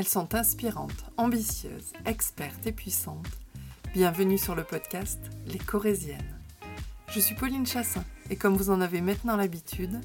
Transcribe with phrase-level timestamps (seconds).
[0.00, 3.28] Elles sont inspirantes, ambitieuses, expertes et puissantes.
[3.92, 6.40] Bienvenue sur le podcast Les Corésiennes.
[7.08, 10.00] Je suis Pauline Chassin et comme vous en avez maintenant l'habitude,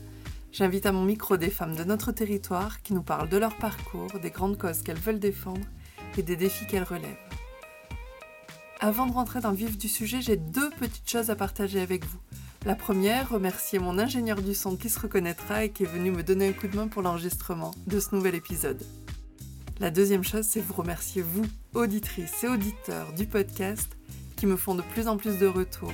[0.51, 4.19] j'invite à mon micro des femmes de notre territoire qui nous parlent de leur parcours,
[4.21, 5.65] des grandes causes qu'elles veulent défendre
[6.17, 7.15] et des défis qu'elles relèvent.
[8.81, 12.03] Avant de rentrer dans le vif du sujet, j'ai deux petites choses à partager avec
[12.03, 12.19] vous.
[12.65, 16.21] La première, remercier mon ingénieur du son qui se reconnaîtra et qui est venu me
[16.21, 18.83] donner un coup de main pour l'enregistrement de ce nouvel épisode.
[19.81, 23.89] La deuxième chose, c'est vous remercier, vous, auditrices et auditeurs du podcast,
[24.37, 25.91] qui me font de plus en plus de retours.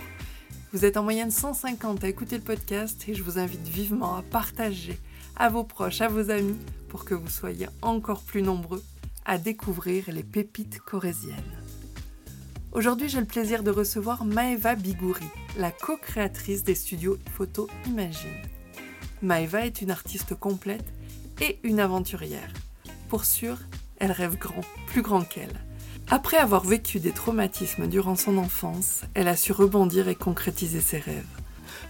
[0.71, 4.21] Vous êtes en moyenne 150 à écouter le podcast et je vous invite vivement à
[4.21, 4.99] partager
[5.35, 6.59] à vos proches, à vos amis,
[6.89, 8.83] pour que vous soyez encore plus nombreux
[9.25, 11.35] à découvrir les pépites corésiennes.
[12.73, 15.25] Aujourd'hui, j'ai le plaisir de recevoir Maeva Bigouri,
[15.57, 18.29] la co-créatrice des studios Photo Imagine.
[19.23, 20.93] Maeva est une artiste complète
[21.41, 22.53] et une aventurière.
[23.11, 23.57] Pour sûr,
[23.99, 25.59] elle rêve grand, plus grand qu'elle.
[26.09, 30.99] Après avoir vécu des traumatismes durant son enfance, elle a su rebondir et concrétiser ses
[30.99, 31.27] rêves.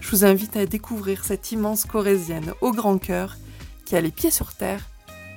[0.00, 3.36] Je vous invite à découvrir cette immense corésienne au grand cœur
[3.84, 4.84] qui a les pieds sur terre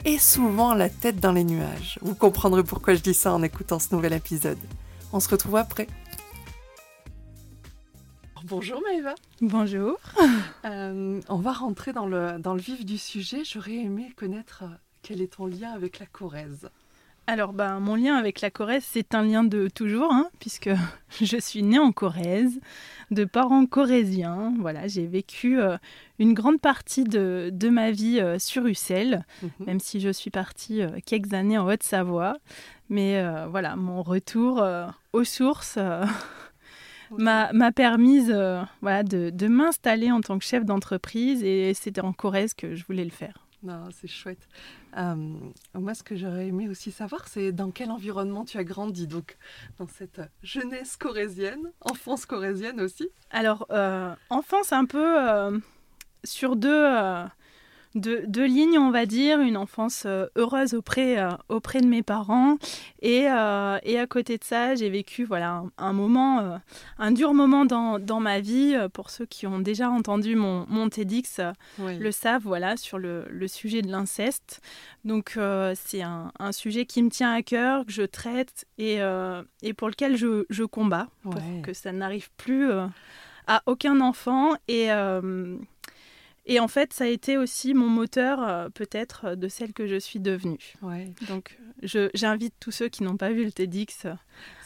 [0.06, 2.00] et souvent la tête dans les nuages.
[2.02, 4.58] Vous comprendrez pourquoi je dis ça en écoutant ce nouvel épisode.
[5.13, 5.86] On se retrouve après.
[8.44, 9.13] Bonjour Maëva.
[9.39, 9.97] Bonjour.
[10.66, 13.44] Euh, on va rentrer dans le, dans le vif du sujet.
[13.44, 14.63] J'aurais aimé connaître
[15.06, 16.67] quel est ton lien avec la Corrèze?
[17.28, 20.70] Alors, ben, mon lien avec la Corrèze, c'est un lien de toujours, hein, puisque
[21.22, 22.59] je suis née en Corrèze,
[23.12, 24.53] de parents corésiens.
[24.59, 25.78] Voilà, j'ai vécu euh,
[26.17, 29.50] une grande partie de, de ma vie sur Ussel, mhm.
[29.67, 32.38] même si je suis partie quelques années en Haute-Savoie.
[32.90, 34.64] Mais voilà, mon retour
[35.14, 35.80] aux sources
[37.12, 42.14] m'a permise euh, voilà, de, de m'installer en tant que chef d'entreprise et c'était en
[42.14, 43.44] Corrèze que je voulais le faire.
[43.64, 44.48] Non, c'est chouette.
[44.98, 45.16] Euh,
[45.73, 49.38] moi, ce que j'aurais aimé aussi savoir, c'est dans quel environnement tu as grandi, donc
[49.80, 53.09] dans cette jeunesse corésienne, enfance corésienne aussi.
[53.31, 55.62] Alors, euh, enfance un peu
[56.24, 56.85] sur deux
[57.95, 62.57] deux, lignes, on va dire, une enfance euh, heureuse auprès, euh, auprès de mes parents.
[63.01, 66.59] Et, euh, et, à côté de ça, j'ai vécu voilà, un, moment,
[67.00, 68.75] un dur moment dans, dans, ma vie.
[68.94, 71.39] Pour ceux qui ont déjà entendu mon, mon TEDx,
[71.79, 74.61] le savent, voilà, sur le, le sujet de l'inceste.
[75.05, 75.38] Donc,
[75.75, 79.00] c'est un, un, sujet qui me tient à cœur, que je traite et,
[79.61, 82.69] et pour lequel je, je combats pour que ça n'arrive plus
[83.47, 84.53] à aucun enfant.
[84.67, 84.89] Et
[86.47, 89.88] et en fait, ça a été aussi mon moteur, euh, peut-être, euh, de celle que
[89.88, 90.73] je suis devenue.
[90.83, 91.11] Ouais.
[91.28, 94.13] Donc, j'invite tous ceux qui n'ont pas vu le TEDx euh,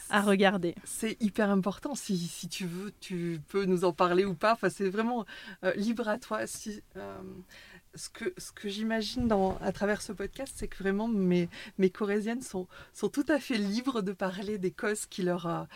[0.10, 0.76] à regarder.
[0.84, 1.96] C'est hyper important.
[1.96, 4.54] Si, si, tu veux, tu peux nous en parler ou pas.
[4.54, 5.26] Enfin, c'est vraiment
[5.76, 6.48] libre à toi.
[6.48, 6.82] Si,
[7.96, 9.32] ce que, ce que j'imagine
[9.62, 11.48] à travers ce podcast, c'est que vraiment mes,
[11.78, 15.68] mes corésiennes sont, sont tout à fait libres de parler des causes qui leur,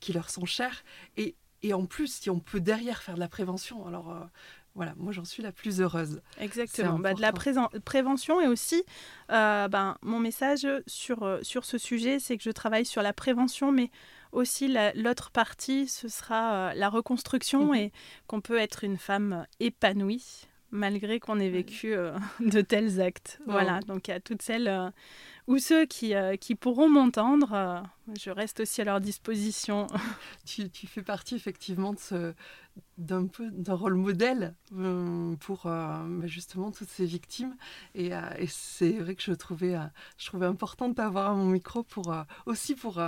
[0.00, 0.82] qui leur sont chères.
[1.18, 4.26] Et, et en plus, si on peut derrière faire de la prévention, alors
[4.76, 6.20] voilà, moi j'en suis la plus heureuse.
[6.38, 6.98] Exactement.
[6.98, 8.84] Bah, de la prévention et aussi,
[9.32, 13.14] euh, ben, mon message sur, euh, sur ce sujet, c'est que je travaille sur la
[13.14, 13.90] prévention, mais
[14.32, 17.74] aussi l'autre partie, ce sera euh, la reconstruction mhm.
[17.74, 17.92] et
[18.26, 21.94] qu'on peut être une femme épanouie malgré qu'on ait vécu
[22.40, 23.40] de tels actes.
[23.46, 24.92] Voilà, donc à toutes celles
[25.46, 27.82] ou ceux qui, qui pourront m'entendre,
[28.14, 29.86] je reste aussi à leur disposition.
[30.44, 32.34] tu, tu, fais partie effectivement de ce,
[32.98, 37.56] d'un peu d'un rôle modèle euh, pour euh, bah, justement toutes ces victimes.
[37.94, 39.76] Et, euh, et c'est vrai que je trouvais
[40.18, 42.14] je trouvais important de t'avoir à mon micro pour
[42.46, 43.02] aussi pour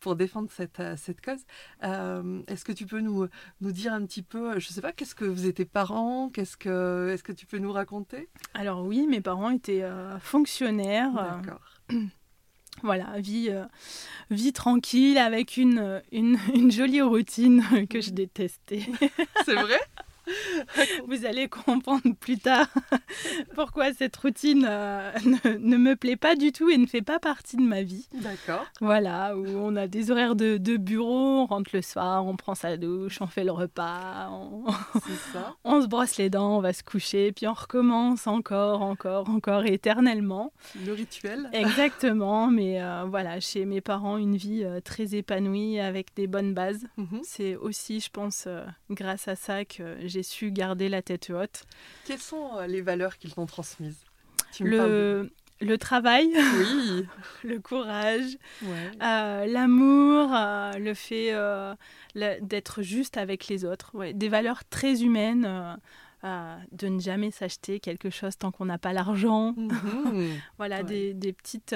[0.00, 1.44] pour défendre cette cette cause.
[1.82, 3.28] Est-ce que tu peux nous
[3.60, 7.10] nous dire un petit peu je sais pas qu'est-ce que vous étiez parents qu'est-ce que
[7.12, 8.28] est-ce que tu peux nous raconter?
[8.54, 9.88] Alors oui mes parents étaient
[10.20, 11.80] fonctionnaires d'accord
[12.82, 13.64] Voilà, vie, euh,
[14.30, 18.86] vie tranquille avec une, une, une jolie routine que je détestais.
[19.44, 19.78] C'est vrai?
[21.08, 22.68] Vous allez comprendre plus tard
[23.54, 27.56] pourquoi cette routine euh, ne, me plaît pas du tout et ne fait pas partie
[27.56, 28.08] de ma vie.
[28.14, 28.66] D'accord.
[28.80, 32.54] Voilà, où on a des horaires de, de, bureau, on rentre le soir, on prend
[32.54, 34.70] sa douche, on fait le repas, on,
[35.32, 35.56] ça.
[35.64, 39.64] on se brosse les dents, on va se coucher, puis on recommence encore, encore, encore
[39.64, 40.52] éternellement.
[40.84, 41.48] Le rituel.
[41.52, 46.54] Exactement, mais euh, voilà, chez mes parents, une vie euh, très épanouie avec des bonnes
[46.54, 46.86] bases.
[46.96, 47.20] Mhm.
[47.22, 48.48] C'est aussi, je pense,
[48.90, 51.64] grâce à ça que j'ai su garder la tête haute.
[52.04, 53.98] Quelles sont euh, les valeurs qu'ils t'ont transmises?
[54.58, 55.30] Le,
[55.60, 57.06] le travail, oui.
[57.44, 61.32] le courage, euh, l'amour, euh, le fait
[62.42, 63.92] d'être juste avec les autres.
[64.12, 65.78] Des valeurs très humaines.
[66.22, 69.54] de ne jamais s'acheter quelque chose tant qu'on n'a pas l'argent.
[69.56, 70.40] Mhm.
[70.58, 71.74] voilà, des, des, petites,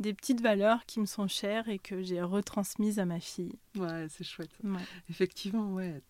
[0.00, 3.58] des petites valeurs qui me sont chères et que j'ai retransmises à ma fille.
[3.76, 4.50] Ouais, c'est chouette.
[5.10, 6.00] Effectivement, ouais.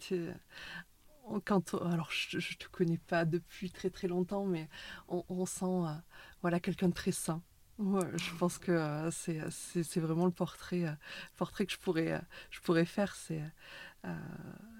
[1.44, 4.68] Quand, alors, je ne te connais pas depuis très très longtemps, mais
[5.08, 5.82] on, sent
[6.42, 7.42] voilà, quelqu'un de très sain.
[7.78, 10.92] Ouais, je pense que euh, c'est vraiment le portrait, euh,
[11.36, 12.18] portrait que je pourrais, euh,
[12.50, 13.16] je pourrais faire.
[13.16, 13.42] C'est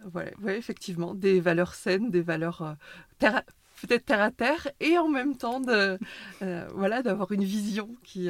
[0.06, 2.76] voilà, ouais, effectivement des valeurs saines, des valeurs
[3.18, 5.98] peut-être terre à terre, et en même temps de
[6.74, 8.28] voilà d'avoir une vision qui,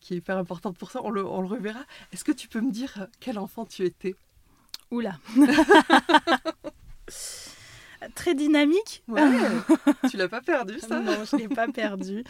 [0.00, 1.00] qui est hyper importante pour ça.
[1.02, 1.80] On le, on le reverra.
[2.12, 4.14] Est-ce que tu peux me dire quel enfant tu étais?
[4.90, 5.18] Oula
[8.14, 9.02] très dynamique.
[9.08, 9.22] Ouais,
[10.10, 12.24] tu l'as pas perdu ça Non, je l'ai pas perdu.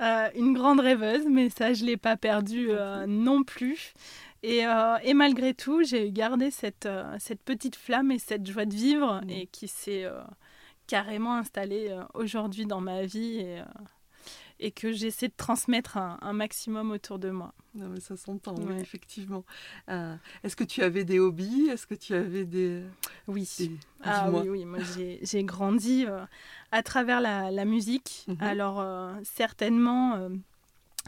[0.00, 3.94] Euh, une grande rêveuse, mais ça je l'ai pas perdu euh, non plus.
[4.42, 6.88] Et, euh, et, malgré tout, j'ai gardé cette,
[7.18, 9.30] cette petite flamme et cette joie de vivre mm.
[9.30, 10.04] et qui s'est
[10.86, 13.40] carrément installée aujourd'hui dans ma vie.
[13.40, 13.62] Et,
[14.58, 17.52] et que j'essaie de transmettre un, maximum autour de moi.
[17.74, 19.44] Non, mais ça s'entend, oui, effectivement.
[19.90, 21.68] Euh, est-ce que tu avais des hobbies?
[21.70, 22.82] Est-ce que tu avais des...
[23.28, 23.48] Oui,
[24.02, 24.78] ah, oui, oui, moi
[25.22, 26.24] j'ai grandi euh,
[26.72, 28.24] à travers la, musique.
[28.28, 28.36] Mhm.
[28.40, 30.28] Alors, euh, certainement,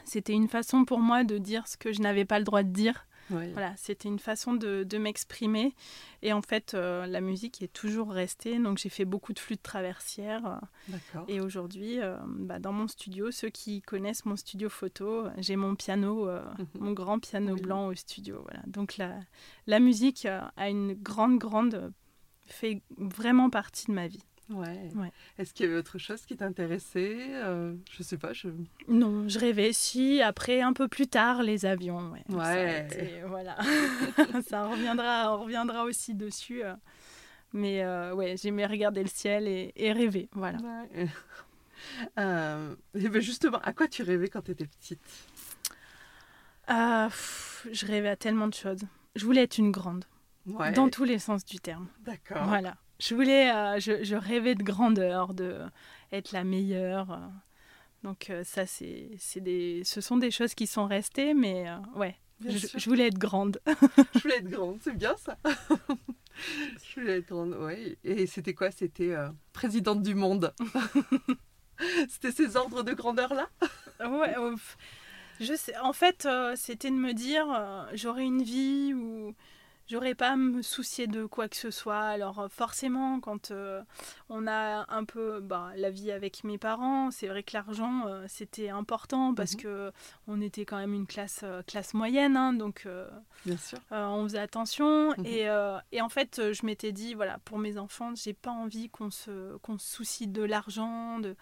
[0.04, 2.72] c'était une façon pour moi de dire ce que je n'avais pas le droit de
[2.72, 3.06] dire.
[3.30, 5.74] Voilà, c'était une façon de, m'exprimer.
[6.22, 8.58] Et en fait, euh, la musique est toujours restée.
[8.58, 10.60] Donc, j'ai fait beaucoup de flûte traversière.
[11.28, 15.74] Et aujourd'hui, euh, bah, dans mon studio, ceux qui connaissent mon studio photo, j'ai mon
[15.76, 16.66] piano, euh, mhm.
[16.80, 18.40] mon grand piano blanc au studio.
[18.42, 18.62] Voilà.
[18.66, 19.14] Donc, la,
[19.66, 21.92] la musique a une grande, grande
[22.46, 24.24] fait vraiment partie de ma vie.
[24.50, 24.90] Ouais.
[25.36, 28.32] Est-ce qu'il y avait autre chose qui t'intéressait euh, Je sais pas.
[28.32, 28.48] Je...
[28.88, 29.72] Non, je rêvais.
[29.72, 32.12] Si, après, un peu plus tard, les avions.
[32.30, 33.24] Ouais.
[33.26, 33.58] voilà.
[34.48, 36.64] ça reviendra, on reviendra aussi dessus.
[36.64, 36.74] Euh.
[37.52, 40.28] Mais euh, ouais, j'aimais regarder le ciel et, rêver.
[40.32, 40.58] Voilà.
[42.18, 45.00] Euh, et ben justement, à quoi tu rêvais quand tu étais petite
[46.68, 48.80] Je rêvais à tellement de choses.
[49.14, 50.04] Je voulais être une grande.
[50.74, 51.86] Dans tous les sens du terme.
[52.00, 52.46] D'accord.
[52.46, 52.76] Voilà.
[52.98, 55.60] Je voulais, euh, je, rêvais de grandeur, de
[56.10, 57.12] être la meilleure.
[57.12, 57.28] Euh.
[58.02, 62.88] Donc euh, ça, c'est, des, ce sont des choses qui sont restées, mais ouais, je,
[62.88, 63.60] voulais être grande.
[64.14, 65.36] je voulais être grande, c'est bien ça.
[65.46, 67.98] je voulais être grande, ouais.
[68.02, 68.72] Et c'était quoi?
[68.72, 69.14] C'était
[69.52, 70.52] présidente du monde.
[72.08, 73.48] c'était ces ordres de grandeur là
[74.00, 74.34] Ouais.
[75.40, 75.76] je sais.
[75.78, 77.46] En fait, c'était de me dire,
[77.94, 79.34] j'aurais une vie où
[79.88, 82.00] j'aurais pas à me soucier de quoi que ce soit.
[82.00, 83.82] Alors euh, forcément, quand euh,
[84.28, 88.24] on a un peu bah, la vie avec mes parents, c'est vrai que l'argent euh,
[88.28, 89.90] c'était important parce qu'on mhm.
[89.90, 89.92] que
[90.28, 92.86] on était quand même une classe classe moyenne, hein, donc
[93.46, 93.78] Bien sûr.
[93.90, 95.10] on faisait attention.
[95.16, 95.26] Mhm.
[95.26, 95.48] et,
[95.92, 99.56] et, en fait, je m'étais dit voilà, pour mes enfants, j'ai pas envie qu'on se
[99.58, 101.36] qu'on se soucie de l'argent, de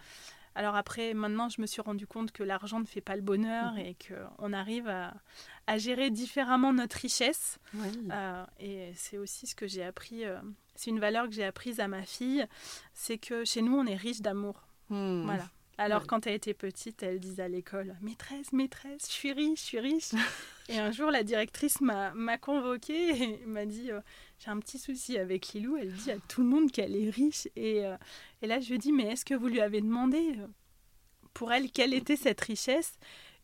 [0.57, 3.73] alors après, maintenant, je me suis rendu compte que l'argent ne fait pas le bonheur
[3.73, 3.79] mhm.
[3.79, 5.13] et qu'on arrive à,
[5.77, 7.59] gérer différemment notre richesse.
[7.75, 10.39] Euh, et c'est aussi ce que j'ai appris, euh,
[10.75, 12.45] c'est une valeur que j'ai apprise à ma fille,
[12.93, 14.65] c'est que chez nous, on est riche d'amour.
[14.89, 15.25] Hmm.
[15.25, 15.49] Voilà.
[15.79, 19.65] Alors quand elle était petite, elle disait à l'école Maîtresse, maîtresse, je suis riche, je
[19.65, 20.11] suis riche.
[20.69, 23.99] et un jour, la directrice m'a convoquée et m'a dit euh,
[24.39, 25.77] J'ai un petit souci avec Lilou.
[25.77, 27.47] Elle dit à tout le monde qu'elle est riche.
[27.55, 27.83] Et,
[28.41, 30.39] et, là, je lui dis Mais est-ce que vous lui avez demandé
[31.35, 32.97] pour elle quelle était cette richesse?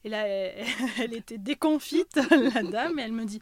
[0.03, 2.15] Et là, elle, était déconfite,
[2.53, 3.41] la dame, et elle me dit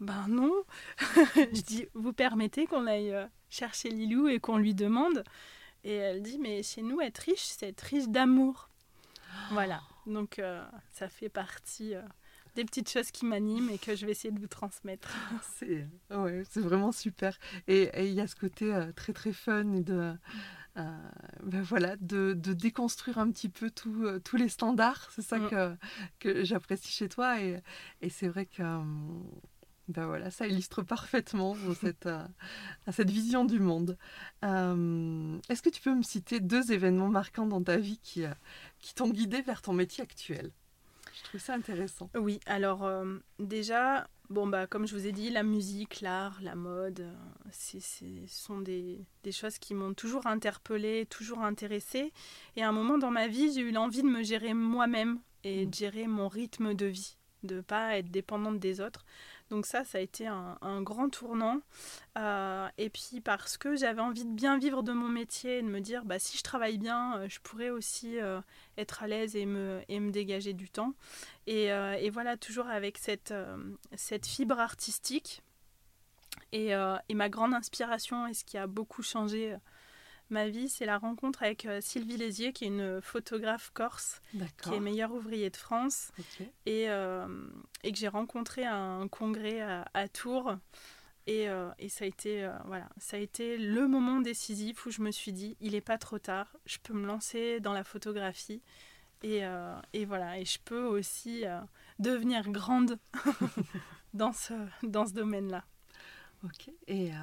[0.00, 0.52] Ben non.
[1.36, 3.14] je dis Vous permettez qu'on aille
[3.48, 5.24] chercher Lilou et qu'on lui demande?
[5.86, 8.68] Et elle dit, mais chez nous, être riche, c'est être riche d'amour.
[9.52, 12.02] Voilà, donc euh, ça fait partie euh,
[12.56, 15.08] des petites choses qui m'animent et que je vais essayer de vous transmettre.
[15.52, 15.86] C'est
[16.56, 17.38] vraiment super.
[17.68, 19.84] Et il y a ce côté euh, très très fun et
[20.76, 20.82] de...
[21.42, 25.10] ben voilà, de, de, déconstruire un petit peu tous les standards.
[25.10, 25.48] C'est ça mm.
[25.48, 25.76] que,
[26.18, 27.40] que j'apprécie chez toi.
[27.40, 27.62] Et,
[28.02, 28.62] et c'est vrai que
[29.88, 32.26] ben voilà, ça illustre parfaitement cette, euh,
[32.90, 33.96] cette vision du monde.
[34.44, 38.32] Euh, est-ce que tu peux me citer deux événements marquants dans ta vie qui, euh,
[38.80, 40.50] qui t'ont guidé vers ton métier actuel?
[41.14, 42.10] Je trouve ça intéressant.
[42.14, 42.86] Oui, alors
[43.38, 47.06] déjà, bon bah comme je vous ai dit, la musique, l'art, la mode,
[47.50, 47.78] ce
[48.26, 52.12] sont des, des, choses qui m'ont toujours interpellée, toujours intéressée.
[52.56, 55.64] Et à un moment dans ma vie, j'ai eu l'envie de me gérer moi-même et
[55.64, 55.74] de mmh.
[55.74, 59.04] gérer mon rythme de vie, de pas être dépendante des autres.
[59.50, 61.60] Donc ça, ça a été un, grand tournant.
[62.18, 65.68] Euh, et puis parce que j'avais envie de bien vivre de mon métier et de
[65.68, 68.40] me dire, bah, si je travaille bien, euh, je pourrais aussi euh,
[68.76, 70.94] être à l'aise et me, dégager du temps.
[71.46, 71.70] Et,
[72.10, 73.34] voilà, toujours avec cette,
[73.94, 75.42] cette fibre artistique.
[76.52, 76.70] Et,
[77.08, 79.56] et, ma grande inspiration et ce qui a beaucoup changé
[80.30, 84.20] ma vie, c'est la rencontre avec euh, Sylvie Lézier, qui est une photographe corse,
[84.62, 86.10] qui est meilleure ouvrier de France,
[86.66, 87.26] et, euh,
[87.82, 90.56] et, que j'ai rencontré à un congrès à, Tours.
[91.26, 95.02] Et, euh, et, ça, a été, voilà, ça a été le moment décisif où je
[95.02, 98.62] me suis dit, il n'est pas trop tard, je peux me lancer dans la photographie.
[99.22, 99.42] Et,
[99.92, 101.44] et voilà, et je peux aussi
[101.98, 102.98] devenir grande
[104.14, 105.64] dans ce, dans ce domaine-là.
[106.44, 106.70] Ok.
[106.86, 107.16] Et euh,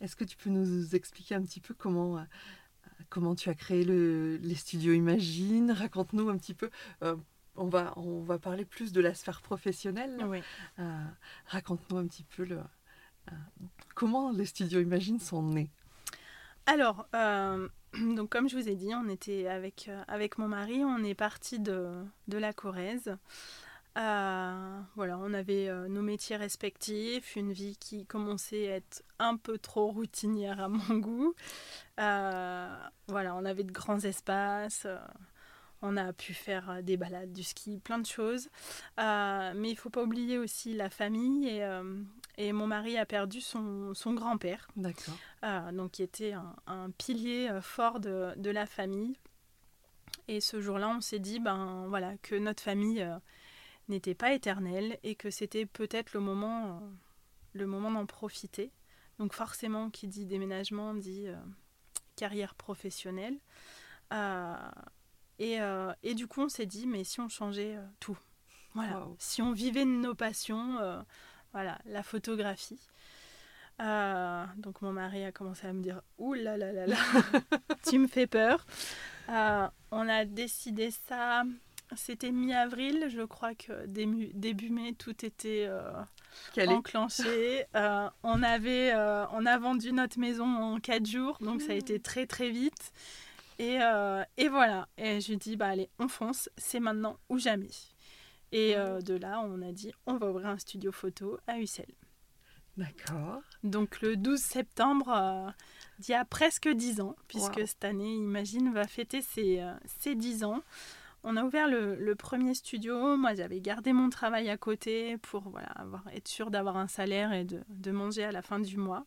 [0.00, 2.22] est-ce que tu peux nous expliquer un petit peu comment, euh,
[3.08, 5.70] comment tu as créé le, les studios Imagine?
[5.70, 6.70] Raconte-nous un petit peu.
[7.02, 7.16] Euh,
[7.56, 10.24] on, va, on va parler plus de la sphère professionnelle.
[10.26, 10.42] Oui.
[11.46, 12.60] Raconte-nous un petit peu le,
[13.94, 15.70] comment les studios Imagine sont nés.
[16.66, 17.08] Alors,
[17.92, 21.58] donc comme je vous ai dit, on était avec, avec mon mari, on est parti
[21.60, 23.16] de, de la Corrèze.
[23.98, 29.36] Euh, voilà, on avait euh, nos métiers respectifs, une vie qui commençait à être un
[29.36, 31.34] peu trop routinière à mon goût.
[32.00, 32.76] Euh,
[33.08, 34.86] voilà, on avait de grands espaces,
[35.82, 38.48] on a pu faire des balades, du ski, plein de choses.
[38.96, 41.66] mais il faut pas oublier aussi la famille et,
[42.38, 44.68] et mon mari a perdu son, son grand-père.
[44.74, 49.18] Donc qui était un, un pilier fort de, de, la famille.
[50.28, 53.06] Et ce jour-là, on s'est dit ben voilà que notre famille
[53.92, 56.80] n'était pas éternel et que c'était peut-être le moment, euh,
[57.52, 58.72] le moment d'en profiter.
[59.18, 61.36] Donc forcément, qui dit déménagement dit euh,
[62.16, 63.38] carrière professionnelle.
[64.12, 64.54] Euh,
[65.38, 65.58] et,
[66.04, 68.18] et, du coup, on s'est dit, mais si on changeait tout?
[68.74, 69.08] Voilà.
[69.18, 71.04] Si on vivait de nos passions,
[71.52, 72.78] voilà, la photographie.
[73.78, 76.96] donc mon mari a commencé à me dire Ouh là là là là,
[77.88, 78.64] tu me fais peur.
[79.28, 81.42] on a décidé ça
[81.96, 85.92] c'était mi-avril, je crois que début, mai, tout était euh,
[86.66, 87.64] enclenché.
[87.74, 91.74] Euh, on, avait, euh, on a vendu notre maison en 4 jours, donc ça a
[91.74, 92.02] été mmh.
[92.02, 92.92] très très vite.
[93.58, 93.78] Et,
[94.38, 97.70] et voilà, et je lui dis, bah allez, on fonce, c'est maintenant ou jamais.
[98.50, 99.02] Et mmh.
[99.02, 101.86] de là, on a dit, on va ouvrir un studio photo à Ussel.
[102.76, 103.40] D'accord.
[103.62, 105.54] Donc le 12 septembre
[106.00, 109.62] d'il y a presque 10 ans, puisque cette année, Imagine, va fêter ses,
[110.00, 110.62] ses 10 ans
[111.24, 113.16] on a ouvert le, premier studio.
[113.16, 117.32] Moi, j'avais gardé mon travail à côté pour voilà, avoir, être sûre d'avoir un salaire
[117.32, 119.06] et de, manger à la fin du mois.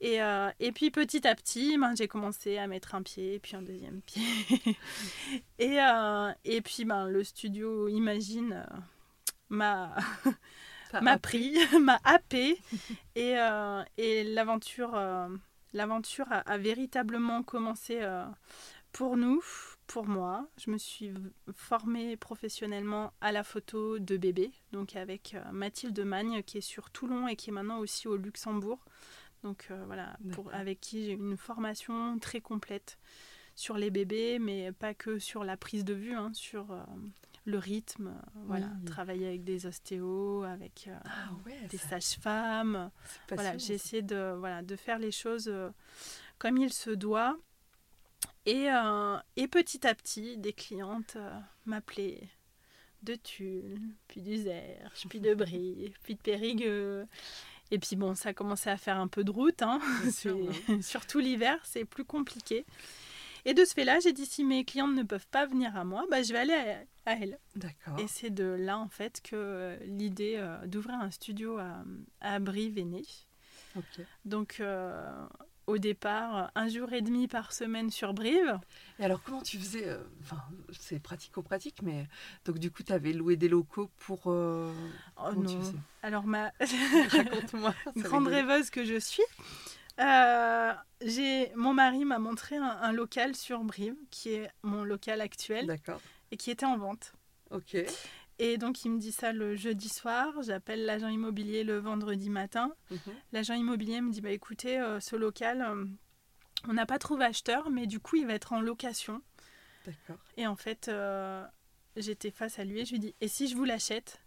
[0.00, 3.54] Et, euh, et puis petit à petit, ben, j'ai commencé à mettre un pied, puis
[3.54, 4.22] un deuxième pied.
[5.58, 8.76] et, euh, et puis ben, le studio Imagine euh,
[9.48, 9.94] m'a
[11.00, 12.58] m'a pris, m'a happé.
[13.14, 13.36] et,
[13.96, 14.98] et l'aventure
[15.72, 18.00] l'aventure a, a, véritablement commencé
[18.92, 19.42] pour nous
[19.86, 20.48] pour moi.
[20.56, 21.12] Je me suis
[21.54, 26.90] formée professionnellement à la photo de bébé, donc avec euh, Mathilde Magne qui est sur
[26.90, 28.84] Toulon et qui est maintenant aussi au Luxembourg.
[29.42, 32.98] Donc euh, voilà, pour, avec qui j'ai une formation très complète
[33.54, 36.82] sur les bébés, mais pas que sur la prise de vue, hein, sur euh,
[37.44, 38.14] le rythme.
[38.46, 41.30] voilà, travailler avec des ostéos, avec ah
[41.68, 42.90] des sages-femmes.
[43.28, 45.52] Voilà, j'ai essayé de, voilà, de faire les choses
[46.38, 47.36] comme il se doit
[48.46, 52.28] et, euh, et petit à petit, des clientes euh, m'appelaient
[53.02, 57.06] de Tulle, puis d'Uzerche, puis de Brie, puis de Périgueux.
[57.70, 59.80] Et puis bon, ça commençait à faire un peu de route, hein.
[60.80, 62.64] surtout l'hiver, c'est plus compliqué.
[63.44, 66.04] Et de ce fait-là, j'ai dit si mes clientes ne peuvent pas venir à moi,
[66.10, 67.38] bah, je vais aller à, elles.
[67.56, 67.98] D'accord.
[67.98, 71.82] Et c'est de là en fait que euh, l'idée d'ouvrir un studio à,
[72.20, 73.06] à Brie est née.
[74.24, 74.62] Donc
[75.66, 78.58] au départ un jour et demi par semaine sur Brive.
[78.98, 80.42] Et alors comment tu faisais euh, Enfin,
[80.72, 82.06] c'est pratico-pratique, mais
[82.44, 84.22] donc du coup, tu avais loué des locaux pour...
[84.26, 84.72] Euh,
[85.18, 85.60] oh non.
[86.02, 86.52] alors ma...
[87.08, 87.74] Raconte-moi.
[87.96, 89.24] Grande rêveuse que je suis.
[90.00, 90.72] Euh,
[91.04, 96.00] j'ai mon mari m'a montré un, local sur Brive qui est mon local actuel D'accord.
[96.30, 97.12] et qui était en vente.
[97.50, 97.76] Ok.
[98.38, 100.32] Et donc, il me dit ça le jeudi soir.
[100.42, 102.74] J'appelle l'agent immobilier le vendredi matin.
[102.90, 102.98] Mhm.
[103.32, 105.84] L'agent immobilier me dit bah, écoutez, euh, ce local, euh,
[106.68, 109.22] on n'a pas trouvé acheteur, mais du coup, il va être en location.
[109.84, 110.22] D'accord.
[110.36, 111.44] Et en fait, euh,
[111.96, 114.22] j'étais face à lui et je lui dis et si je vous l'achète,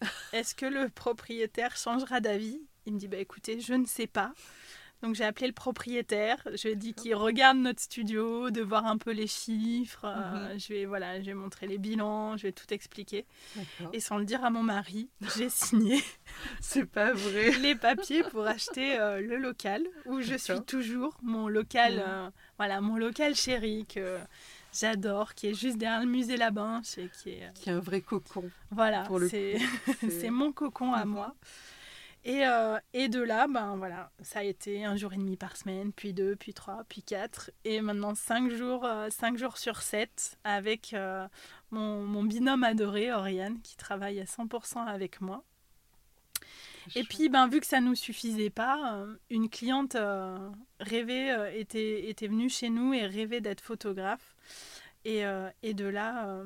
[0.32, 2.60] est-ce que le propriétaire changera d'avis?
[2.86, 4.32] Il me dit bah, écoutez, je ne sais pas.
[5.02, 8.84] Donc j'ai appelé le propriétaire, je lui ai dit qu'il regarde notre studio, de voir
[8.84, 10.60] un peu les chiffres, euh, mhm.
[10.60, 13.24] je vais voilà, je vais montrer les bilans, je vais tout expliquer.
[13.94, 16.02] Et sans le dire à mon mari, j'ai signé.
[16.60, 17.50] C'est pas vrai.
[17.62, 22.02] les papiers pour acheter euh, le local où je suis toujours, mon local, mhm.
[22.06, 24.18] euh, voilà, mon local chéri que
[24.78, 28.02] j'adore, qui est juste derrière le musée Labinche et qui est qui est un vrai
[28.02, 28.50] cocon.
[28.70, 29.56] Voilà, c'est
[30.10, 31.34] c'est mon cocon à moi.
[32.24, 35.56] Et, euh, et, de là, ben voilà, ça a été un jour et demi par
[35.56, 39.80] semaine, puis deux, puis trois, puis quatre, et maintenant cinq jours, euh, cinq jours sur
[39.80, 41.26] sept avec euh,
[41.70, 45.44] mon, mon, binôme adoré, Oriane, qui travaille à 100% avec moi.
[46.94, 49.96] Et puis, ben, vu que ça ne nous suffisait pas, une cliente
[50.80, 54.34] rêvait, était, était venue chez nous et rêvait d'être photographe.
[55.04, 55.22] Et,
[55.62, 56.42] et de là,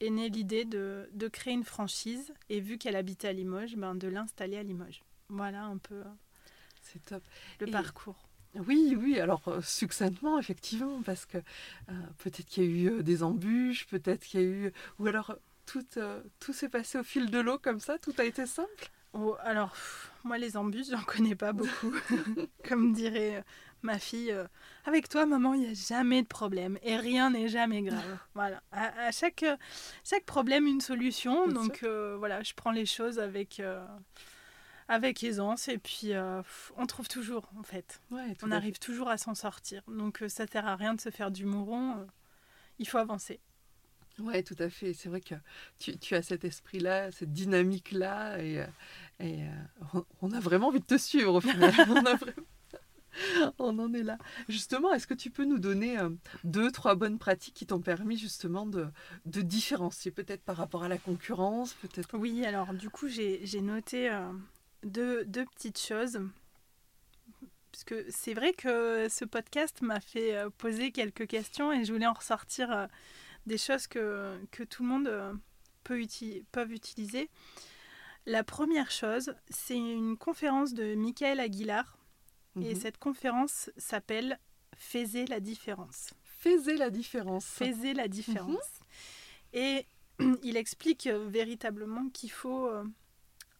[0.00, 3.94] est née l'idée de, de, créer une franchise et vu qu'elle habitait à Limoges, ben,
[3.94, 5.02] de l'installer à Limoges.
[5.28, 6.02] Voilà un peu
[6.82, 7.22] c'est top.
[7.60, 8.16] le parcours.
[8.54, 13.02] Oui, oui, alors euh, succinctement, effectivement, parce que euh, peut-être qu'il y a eu euh,
[13.02, 14.72] des embûches, peut-être qu'il y a eu...
[14.98, 15.86] Ou alors tout,
[16.40, 19.74] tout s'est passé au fil de l'eau comme ça, tout a été simple oh, Alors,
[20.24, 21.94] moi les embûches, j'en connais pas beaucoup.
[22.68, 23.44] comme dirait
[23.82, 24.46] ma fille, euh,
[24.84, 28.18] avec toi, maman, il n'y a jamais de problème et rien n'est jamais grave.
[28.34, 28.62] voilà.
[28.72, 29.44] À, chaque,
[30.04, 31.48] chaque problème, une solution.
[31.48, 33.84] donc euh, voilà, je prends les choses avec, euh,
[34.88, 36.12] avec aisance et puis
[36.76, 38.00] on trouve toujours, en fait.
[38.42, 39.82] on arrive toujours à s'en sortir.
[39.88, 42.06] Donc ça sert à rien de se faire du mouron.
[42.78, 43.40] il faut avancer.
[44.20, 44.92] Oui, tout à fait.
[44.92, 45.34] C'est vrai que
[45.78, 48.64] tu, as cet esprit-là, cette dynamique-là, et,
[49.20, 49.40] et
[50.20, 51.72] on a vraiment envie de te suivre au final.
[53.58, 54.18] on en est là.
[54.48, 56.10] Justement, est-ce que tu peux nous donner euh,
[56.44, 58.90] deux, trois bonnes pratiques qui t'ont permis justement de,
[59.24, 62.16] différencier peut-être par rapport à la concurrence peut-être?
[62.16, 64.30] Oui, alors du coup, j'ai noté euh,
[64.84, 66.20] deux, deux, petites choses.
[67.72, 71.92] Parce que c'est vrai que ce podcast m'a fait euh, poser quelques questions et je
[71.92, 72.88] voulais en ressortir
[73.50, 75.40] des choses que, que tout le monde
[75.82, 77.28] peut uti peuvent utiliser.
[78.26, 81.98] La première chose, c'est une conférence de Michael Aguilar
[82.60, 82.80] et mhm.
[82.80, 84.38] cette conférence s'appelle
[84.76, 86.14] Faisez la différence.
[86.22, 87.44] Faisez la différence.
[87.44, 88.80] Faisez la différence.
[89.52, 89.60] Mhm.
[89.60, 89.86] Et
[90.42, 92.84] il explique euh, véritablement qu'il faut euh,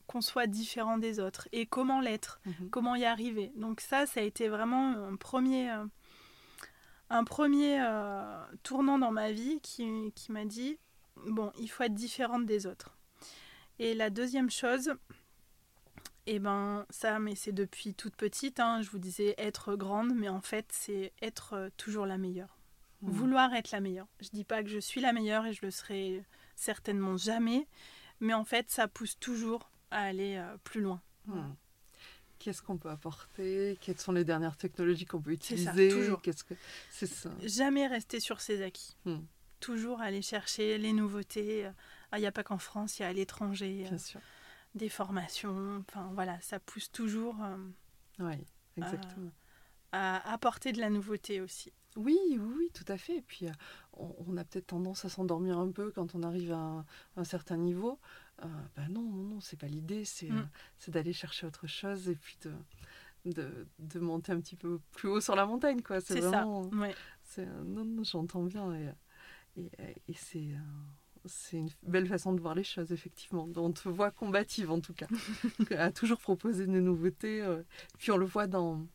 [0.06, 2.70] qu'on soit différent des autres et comment l'être, mhm.
[2.70, 3.52] comment y arriver.
[3.56, 5.84] Donc ça, ça a été vraiment un premier, euh,
[7.10, 7.84] un premier
[8.62, 10.78] tournant dans ma vie qui, qui m'a dit,
[11.26, 12.96] bon, il faut être différente des autres.
[13.78, 14.92] Et la deuxième chose,
[16.26, 18.60] eh ben ça, mais c'est depuis toute petite.
[18.60, 22.58] Hein, je vous disais être grande, mais en fait c'est être euh, toujours la meilleure.
[23.02, 23.10] Mmh.
[23.10, 24.06] Vouloir être la meilleure.
[24.20, 26.22] Je dis pas que je suis la meilleure et je le serai
[26.56, 27.66] certainement jamais,
[28.20, 31.00] mais en fait ça pousse toujours à aller euh, plus loin.
[31.26, 31.40] Mmh.
[32.40, 36.20] Qu'est-ce qu'on peut apporter Quelles sont les dernières technologies qu'on peut utiliser ça, toujours.
[36.22, 36.54] Qu'est-ce que
[36.90, 38.96] c'est ça Jamais rester sur ses acquis.
[39.04, 39.18] Mmh.
[39.60, 41.70] Toujours aller chercher les nouveautés.
[42.10, 43.84] Ah, il n'y a pas qu'en France, il y a à l'étranger.
[43.88, 44.20] Bien sûr
[44.74, 45.84] des formations.
[45.88, 47.56] Enfin voilà, ça pousse toujours euh,
[48.18, 48.44] oui,
[48.76, 49.30] exactement.
[49.92, 51.72] À, apporter de la nouveauté aussi.
[51.96, 53.16] Oui, oui, tout à fait.
[53.16, 53.52] Et puis, euh,
[53.94, 56.84] on, a peut-être tendance à s'endormir un peu quand on arrive à
[57.16, 57.98] un, certain niveau.
[58.42, 60.04] Euh, ben non, non, non, c'est pas l'idée.
[60.04, 60.48] C'est mm.
[60.88, 62.52] d'aller chercher autre chose et puis de,
[63.32, 65.80] de, de, monter un petit peu plus haut sur la montagne.
[66.00, 66.70] C'est vraiment.
[66.70, 66.76] Ça.
[66.76, 66.94] Ouais.
[67.64, 68.74] Non, non, j'entends bien.
[68.74, 69.70] Et, et,
[70.08, 70.48] et c'est
[71.26, 73.48] c'est une belle façon de voir les choses, effectivement.
[73.56, 75.06] On te voit combative, en tout cas,
[75.76, 77.42] à toujours proposer des nouveautés.
[77.42, 77.62] Euh,
[77.98, 78.86] puis on le voit dans,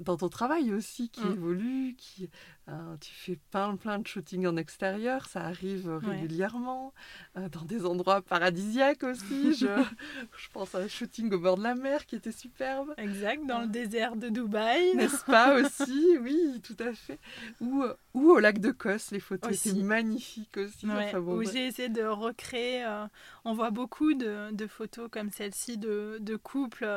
[0.00, 1.32] dans ton travail aussi, qui mm.
[1.32, 2.30] évolue, qui,
[2.70, 6.92] euh, tu fais plein, plein de shooting en extérieur, ça arrive régulièrement,
[7.36, 9.54] euh, dans des endroits paradisiaques aussi.
[9.54, 9.66] je,
[10.36, 12.94] je, pense à un shooting au bord de la mer qui était superbe.
[12.96, 14.94] Exact, dans le désert de Dubaï.
[14.94, 16.16] N'est-ce pas aussi?
[16.20, 17.18] Oui, tout à fait.
[17.60, 17.82] Ou,
[18.14, 20.86] ou au lac de Kos, les photos étaient magnifiques aussi.
[20.86, 23.06] où j'ai essayé de recréer, euh,
[23.44, 26.88] on voit beaucoup de, de photos comme celle-ci de, de couples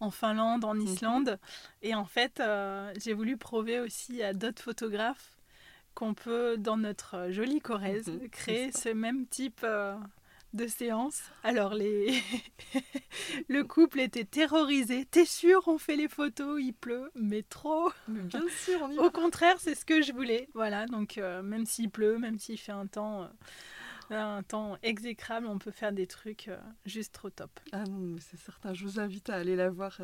[0.00, 0.82] en Finlande, en mhm.
[0.82, 1.38] Islande.
[1.82, 2.42] Et en fait,
[2.98, 4.97] j'ai voulu prouver aussi à d'autres photographes
[5.94, 9.96] qu'on peut, dans notre jolie Corrèze, mhm, créer ce même type euh,
[10.54, 11.22] de séance.
[11.42, 12.22] Alors, les...
[13.48, 15.04] le couple était terrorisé.
[15.04, 17.90] T'es sûr, on fait les photos, il pleut, mais trop.
[18.06, 20.48] bien sûr, on y Au contraire, c'est ce que je voulais.
[20.54, 23.22] Voilà, donc euh, même s'il pleut, même s'il fait un temps...
[23.22, 23.26] Euh,
[24.16, 26.50] un temps exécrable, on peut faire des trucs
[26.86, 27.60] juste trop top.
[27.72, 28.74] Ah non, c'est certain.
[28.74, 30.00] Je vous invite à aller la voir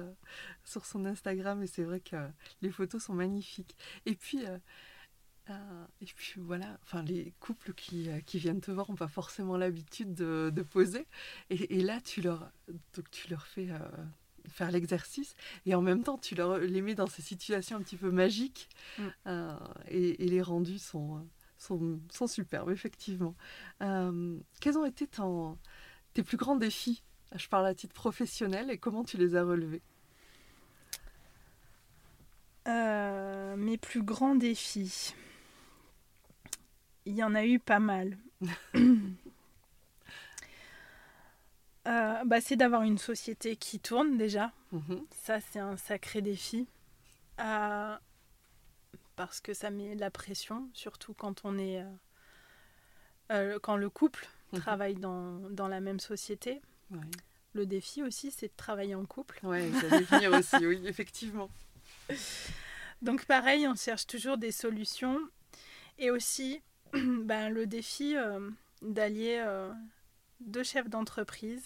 [0.65, 2.17] sur son Instagram et c'est vrai que
[2.63, 3.77] les photos sont magnifiques.
[4.07, 4.45] Et puis,
[5.49, 9.09] ah, et puis voilà, enfin les couples qui, euh, qui viennent te voir n'ont pas
[9.09, 11.07] forcément l'habitude de, de, poser.
[11.51, 13.79] Et, et, là, tu leur, donc tu leur fais euh,
[14.49, 15.37] faire l'exercice
[15.67, 18.71] et en même temps, tu leur, les mets dans ces situations un petit peu magiques.
[18.99, 19.03] Mm.
[19.27, 19.57] Euh,
[19.89, 21.29] et, et, les rendus sont,
[21.65, 23.35] sont, sont superbes, effectivement.
[23.81, 25.59] quels ont été ton,
[26.13, 27.03] tes plus grands défis?
[27.35, 29.83] Je parle à titre professionnel et comment tu les as relevés?
[33.57, 35.15] Mes plus grands défis
[37.07, 38.17] il y en a eu pas mal.
[41.85, 44.53] bah, C'est d'avoir une société qui tourne déjà.
[44.73, 45.05] Mhm.
[45.11, 46.67] Ça, c'est un sacré défi.
[49.17, 51.81] Parce que ça met de la pression, surtout quand on est.
[51.83, 51.91] euh,
[53.33, 54.61] euh, quand le couple Mhm.
[54.61, 56.61] travaille dans, dans la même société.
[56.91, 56.99] Ouais.
[57.55, 59.41] Le défi aussi, c'est de travailler en couple.
[59.45, 61.49] Ouais, ça venir aussi, oui, effectivement.
[63.03, 65.19] Donc pareil, on cherche toujours des solutions.
[65.99, 68.51] Et aussi, ben, le défi euh,
[68.83, 69.45] d'allier
[70.41, 71.63] deux chefs d'entreprise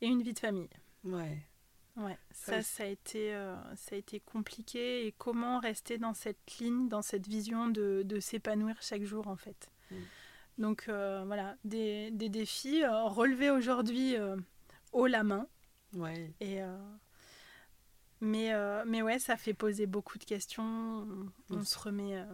[0.00, 0.70] et une vie de famille.
[1.04, 1.38] Ouais.
[1.96, 5.06] Ouais, Ça ça, a été, euh, ça a été compliqué.
[5.06, 9.36] Et comment rester dans cette ligne, dans cette vision de, de s'épanouir chaque jour, en
[9.36, 9.70] fait?
[9.90, 9.96] Mm.
[10.58, 14.36] Donc euh, voilà, des, des défis euh, relevés aujourd'hui euh,
[14.92, 15.46] haut la main.
[15.94, 16.32] Ouais.
[16.40, 16.60] Et,
[18.20, 18.52] mais,
[18.86, 20.62] mais ouais, ça fait poser beaucoup de questions.
[20.62, 22.24] On, on Bien se remet.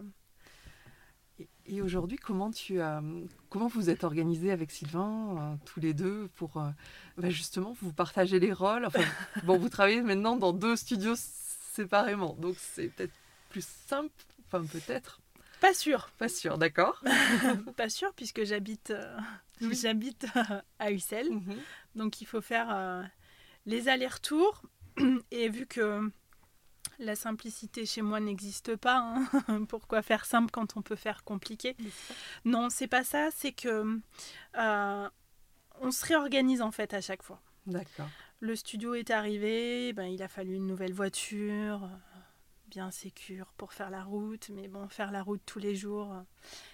[1.65, 3.01] Et, aujourd'hui, comment tu as,
[3.49, 6.69] comment vous êtes organisés avec Sylvain, euh, tous les deux, pour euh,
[7.17, 8.85] bah, justement vous partager les rôles?
[8.85, 9.03] Enfin,
[9.43, 13.13] bon, vous travaillez maintenant dans deux studios séparément, donc c'est peut-être
[13.49, 14.11] plus simple.
[14.47, 15.19] Enfin, peut-être.
[15.61, 17.03] Pas sûr, Pas sûr, d'accord.
[17.75, 19.17] pas sûr, puisque j'habite euh,
[19.61, 19.75] Oui.
[19.75, 20.25] j'habite
[20.79, 21.29] à Ussel.
[21.31, 21.57] Mhm.
[21.95, 23.09] Donc il faut faire
[23.65, 24.63] les allers-retours.
[25.31, 26.09] Et vu que
[26.99, 28.97] la simplicité chez moi n'existe pas,
[29.47, 31.75] hein, pourquoi faire simple quand on peut faire compliqué?
[32.45, 33.99] Non, c'est pas ça, c'est que
[34.57, 35.09] euh,
[35.81, 37.41] on se réorganise en fait à chaque fois.
[37.65, 38.09] D'accord.
[38.41, 42.19] Le studio est arrivé, ben, il a fallu une nouvelle voiture, euh,
[42.69, 44.49] bien sécure pour faire la route.
[44.49, 46.21] Mais bon, faire la route tous les jours, euh,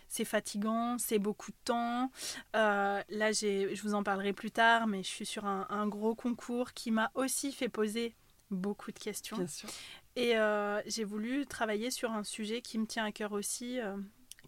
[0.07, 2.11] c'est fatigant, c'est beaucoup de temps.
[2.55, 5.88] Euh, là, j'ai, je vous en parlerai plus tard, mais je suis sur un, un
[5.88, 8.15] gros concours qui m'a aussi fait poser
[8.51, 9.38] beaucoup de questions.
[9.38, 9.69] Bien sûr.
[10.15, 13.95] Et euh, j'ai voulu travailler sur un sujet qui me tient à cœur aussi, euh,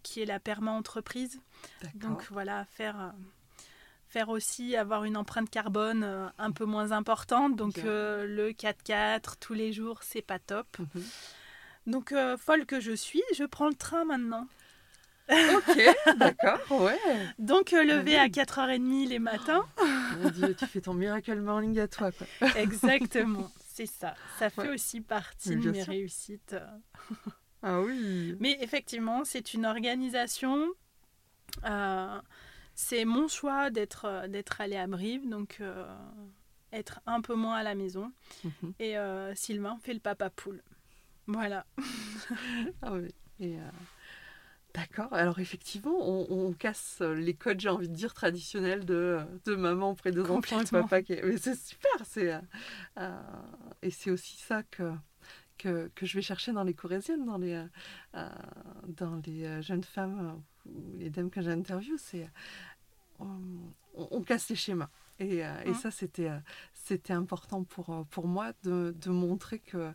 [0.02, 1.40] qui est la perma-entreprise.
[1.94, 3.10] Donc voilà, faire, euh,
[4.08, 7.56] faire aussi avoir une empreinte carbone un peu moins importante.
[7.56, 10.66] Donc le 4x4 tous les jours, c'est pas top.
[10.78, 11.04] Mhm.
[11.86, 14.46] Donc folle que je suis, je prends le train maintenant.
[15.30, 15.78] Ok,
[16.16, 16.98] d'accord, ouais.
[17.38, 18.30] Donc euh, lever à oui.
[18.30, 19.64] 4h30 les matins.
[20.20, 22.26] Mon Dieu, tu fais ton miracle morning à toi, quoi.
[22.56, 24.14] Exactement, c'est ça.
[24.38, 24.68] Ça fait Ouais.
[24.74, 26.56] aussi partie de mes réussites.
[27.60, 28.36] Ah oui.
[28.38, 30.68] Mais effectivement, c'est une organisation.
[31.64, 32.20] Euh,
[32.76, 35.84] c'est mon choix d'être euh, d'être allée à Brive, donc euh,
[36.72, 38.12] être un peu moins à la maison.
[38.44, 38.74] Mhm.
[38.78, 40.62] Et euh, Sylvain fait le papa poule.
[41.26, 41.66] Voilà.
[42.82, 43.12] Ah oui.
[43.40, 43.56] Et,
[44.74, 45.12] D'accord.
[45.12, 49.90] Alors effectivement, on, on casse les codes, j'ai envie de dire, traditionnels de, de maman
[49.90, 50.82] auprès des enfants et Complètement.
[50.82, 51.02] papa.
[51.02, 51.14] Qui...
[51.14, 51.90] est- Mais c'est super.
[52.04, 52.40] C'est, euh,
[52.98, 53.18] euh,
[53.82, 54.92] et c'est aussi ça que,
[55.58, 57.64] que, que je vais chercher dans les corésiennes, dans les, euh,
[58.16, 58.28] euh,
[58.88, 61.96] dans les euh, jeunes femmes euh, ou les dames que j'interviewe.
[61.98, 63.24] C'est, euh,
[63.94, 64.90] on, on casse les schémas.
[65.20, 65.74] Et, euh, et Mhm.
[65.74, 66.38] ça, c'était, euh,
[66.74, 69.92] c'était important pour, euh, pour moi de, de montrer que,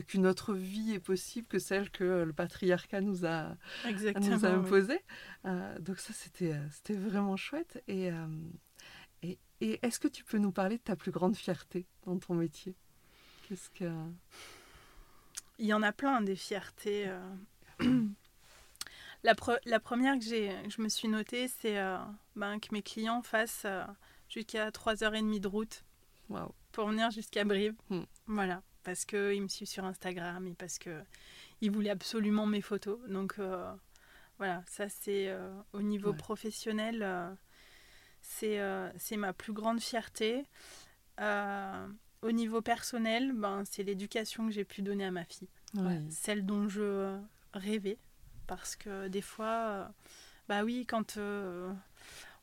[0.00, 4.54] qu'une autre vie est possible que celle que le patriarcat nous a, nous a oui.
[4.56, 5.00] imposée.
[5.44, 7.82] Euh, donc ça, c'était, euh, c'était vraiment chouette.
[7.88, 8.26] Et, euh,
[9.22, 12.34] et, et est-ce que tu peux nous parler de ta plus grande fierté dans ton
[12.34, 12.74] métier?
[13.48, 13.92] Qu'est-ce que...
[15.58, 17.04] Il y en a plein des fiertés.
[17.08, 18.02] euh.
[19.22, 21.98] la, pre- la première que, j'ai, que je me suis notée, c'est euh,
[22.34, 23.84] ben, que mes clients fassent euh,
[24.28, 25.84] jusqu'à 3h30 de route
[26.72, 27.74] pour venir jusqu'à Brive.
[27.90, 28.04] Hmm.
[28.26, 31.02] Voilà, parce qu'ils me suivent sur Instagram et parce que
[31.60, 32.98] ils voulaient absolument mes photos.
[33.08, 33.72] Donc euh,
[34.38, 36.16] voilà, ça c'est euh, au niveau Ouais.
[36.16, 37.30] professionnel, euh,
[38.20, 38.60] c'est
[38.98, 40.44] c'est ma plus grande fierté.
[41.18, 45.48] Au niveau personnel, ben, c'est l'éducation que j'ai pu donner à ma fille.
[45.74, 47.18] Ouais, celle dont je
[47.52, 47.98] rêvais.
[48.46, 49.92] Parce que des fois,
[50.48, 51.18] bah oui, quand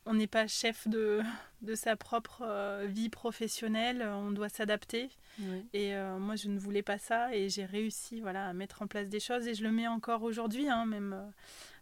[0.06, 1.20] on n'est pas chef de,
[1.62, 5.10] de sa propre euh, vie professionnelle, euh, on doit s'adapter.
[5.38, 5.66] Oui.
[5.72, 8.86] Et euh, moi, je ne voulais pas ça et j'ai réussi voilà, à mettre en
[8.86, 10.68] place des choses et je le mets encore aujourd'hui.
[10.68, 11.30] hein, même, euh.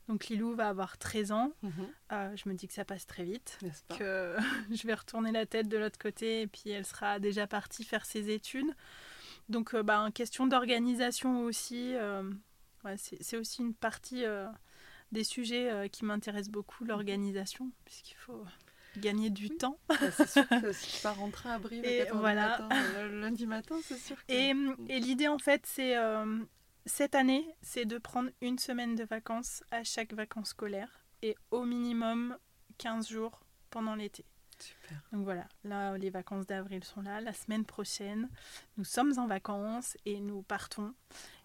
[0.08, 1.52] donc Lilou va avoir 13 ans.
[1.62, 2.36] Mhm.
[2.36, 3.96] Je me dis que ça passe très vite pas?
[3.96, 4.36] que
[4.72, 8.04] je vais retourner la tête de l'autre côté et puis elle sera déjà partie faire
[8.04, 8.74] ses études.
[9.48, 11.94] Donc, bah, en question d'organisation aussi,
[12.84, 14.24] ouais, c'est aussi une partie
[15.12, 18.44] des sujets euh, qui m'intéressent beaucoup, l'organisation, puisqu'il faut
[18.96, 19.56] gagner du Oui.
[19.58, 19.78] temps.
[19.88, 22.48] Bah, C'est sûr que si tu pars en train à Brive Et à 4 voilà.
[22.48, 24.32] matin, euh, le lundi matin, c'est sûr que...
[24.32, 24.50] Et,
[24.88, 26.38] et l'idée, en fait, c'est euh,
[26.86, 31.64] cette année, c'est de prendre une semaine de vacances à chaque vacances scolaires et au
[31.64, 32.36] minimum
[32.78, 33.40] 15 jours
[33.70, 34.24] pendant l'été.
[34.58, 35.02] Super.
[35.12, 37.20] Donc voilà, là, les vacances d'avril sont là.
[37.20, 38.28] La semaine prochaine,
[38.76, 40.94] nous sommes en vacances et nous partons.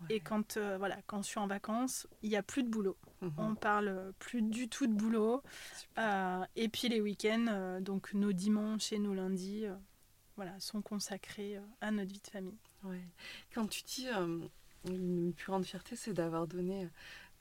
[0.09, 2.97] Et quand, euh, voilà, quand je suis en vacances, il n'y a plus de boulot.
[3.21, 3.33] Mhm.
[3.37, 5.41] On parle plus du tout de boulot.
[5.97, 9.65] Euh, et puis les week-ends, euh, donc nos dimanches et nos lundis,
[10.35, 12.57] voilà, sont consacrés à notre vie de famille.
[12.83, 13.07] Ouais.
[13.53, 14.07] Quand tu dis
[14.85, 16.89] une plus grande fierté, c'est d'avoir donné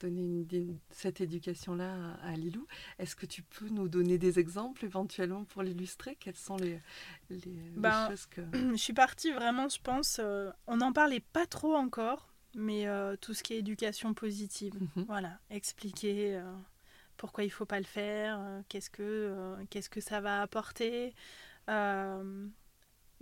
[0.09, 0.45] donner
[0.89, 2.67] cette éducation-là à, Lilou.
[2.99, 6.17] Est-ce que tu peux nous donner des exemples éventuellement pour l'illustrer?
[6.19, 6.79] Quelles sont les,
[7.75, 8.41] ben, choses que...
[8.53, 13.15] Je suis partie vraiment, je pense, euh, on n'en parlait pas trop encore, mais euh,
[13.15, 15.05] tout ce qui est éducation positive, mhm.
[15.05, 16.53] voilà, expliquer euh,
[17.17, 18.39] pourquoi il faut pas le faire,
[18.69, 21.13] qu'est-ce que qu'est-ce que ça va apporter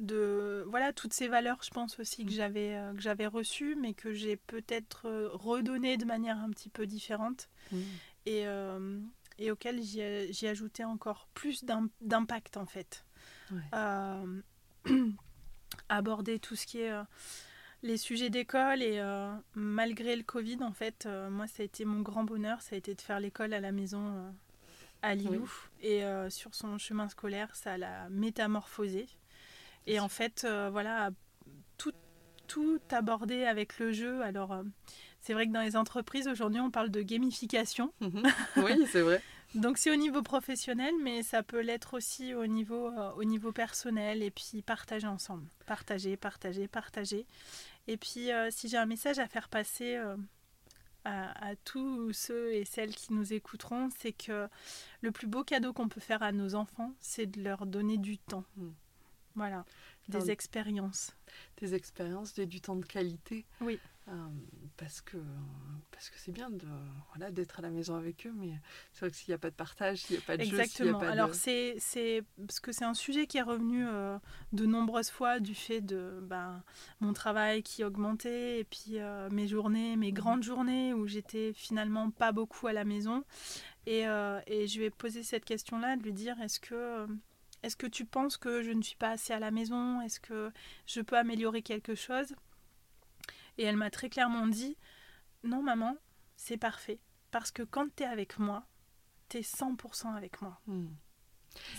[0.02, 3.94] de voilà toutes ces valeurs je pense aussi que j'avais euh, que j'avais reçues mais
[3.94, 7.78] que j'ai peut-être euh, redonnées de manière un petit peu différente mm.
[8.26, 9.00] et, euh,
[9.38, 11.64] et auxquelles j'ai ajouté encore plus
[12.02, 13.06] d'impact en fait.
[15.90, 16.92] Aborder tout ce qui est
[17.84, 19.00] les sujets d'école et
[19.54, 22.96] malgré le Covid en fait moi ça a été mon grand bonheur ça a été
[22.96, 24.34] de faire l'école à la maison
[25.02, 29.08] à Lilou et sur son chemin scolaire ça l'a métamorphosé
[29.88, 31.12] et en fait, euh, voilà,
[31.78, 31.94] tout,
[32.48, 34.22] tout aborder avec le jeu.
[34.22, 34.64] Alors, euh,
[35.22, 37.94] c'est vrai que dans les entreprises, aujourd'hui, on parle de gamification.
[38.02, 38.24] Mhm.
[38.58, 39.22] Oui, c'est vrai.
[39.56, 43.52] Donc c'est au niveau professionnel, mais ça peut l'être aussi au niveau, euh, au niveau
[43.52, 45.46] personnel et puis partager ensemble.
[45.66, 47.26] Partager, partager, partager.
[47.88, 49.98] Et puis si j'ai un message à faire passer
[51.04, 54.48] à, à, tous ceux et celles qui nous écouteront, c'est que
[55.02, 58.20] le plus beau cadeau qu'on peut faire à nos enfants, c'est de leur donner du
[58.20, 58.46] temps.
[58.56, 58.70] Mm.
[59.36, 59.66] Voilà,
[60.08, 61.16] des expériences.
[61.58, 63.46] Des expériences, du temps de qualité.
[63.62, 63.80] Oui.
[64.08, 64.14] Euh,
[64.78, 65.18] parce que
[65.92, 66.66] parce que c'est bien de
[67.10, 68.52] voilà d'être à la maison avec eux, mais
[68.92, 71.00] c'est vrai que s'il n'y a pas de partage, s'il n'y a pas de Exactement.
[71.00, 74.18] jeu, Alors c'est c'est parce que c'est un sujet qui est revenu euh,
[74.54, 76.64] de nombreuses fois du fait de ben,
[77.00, 80.16] mon travail qui augmentait et puis euh, mes journées, mes mhm.
[80.16, 83.24] grandes journées où j'étais finalement pas beaucoup à la maison.
[83.86, 87.08] Et, et je lui ai posé cette question-là, de lui dire est-ce que
[87.64, 90.02] est-ce que tu penses que je ne suis pas assez à la maison?
[90.02, 90.52] Est-ce que
[90.88, 92.34] je peux améliorer quelque chose?
[93.58, 94.78] Et elle m'a très clairement dit
[95.44, 95.96] Non, maman,
[96.36, 97.00] c'est parfait.
[97.30, 98.66] Parce que quand tu es avec moi,
[99.30, 100.60] tu es 100% avec moi.
[100.66, 100.88] Hmm.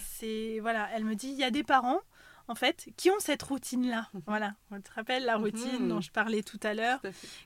[0.05, 0.61] C'est.
[0.61, 2.01] Voilà, elle me dit Il y a des parents,
[2.47, 4.09] en fait, qui ont cette routine-là.
[4.27, 5.89] Voilà, on te rappelle la routine hmm.
[5.89, 7.01] dont je parlais tout à l'heure,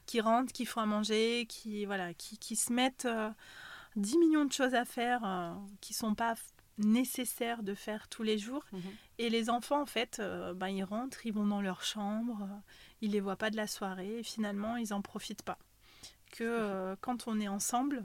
[0.04, 3.08] qui rentrent, qui font à manger, qui, voilà, qui, qui se mettent.
[3.96, 6.34] 10 euh, millions de choses à faire euh, qui sont pas
[6.78, 8.64] nécessaire de faire tous les jours.
[8.72, 8.80] Mhm.
[9.18, 12.56] Et les enfants, en fait, euh, ben, ils rentrent, ils vont dans leur chambre, euh,
[13.00, 15.58] ils les voient pas de la soirée, et finalement, ils en profitent pas.
[16.32, 18.04] Que euh, quand on est ensemble,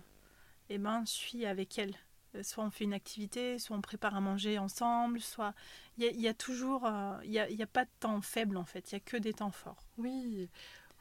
[0.69, 1.95] et eh ben, je suis avec elles.
[2.43, 5.53] Soit on fait une activité, soit on prépare à manger ensemble, soit
[5.97, 6.89] il y, a toujours,
[7.25, 9.17] il n'y a, y a, pas de temps faible en fait, il y a que
[9.17, 9.83] des temps forts.
[9.97, 10.47] Oui,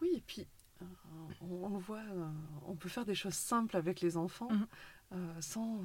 [0.03, 0.49] oui, et puis
[1.41, 2.03] on, voit,
[2.67, 4.51] on peut faire des choses simples avec les enfants.
[4.51, 4.67] Mhm.
[5.13, 5.83] Euh, sans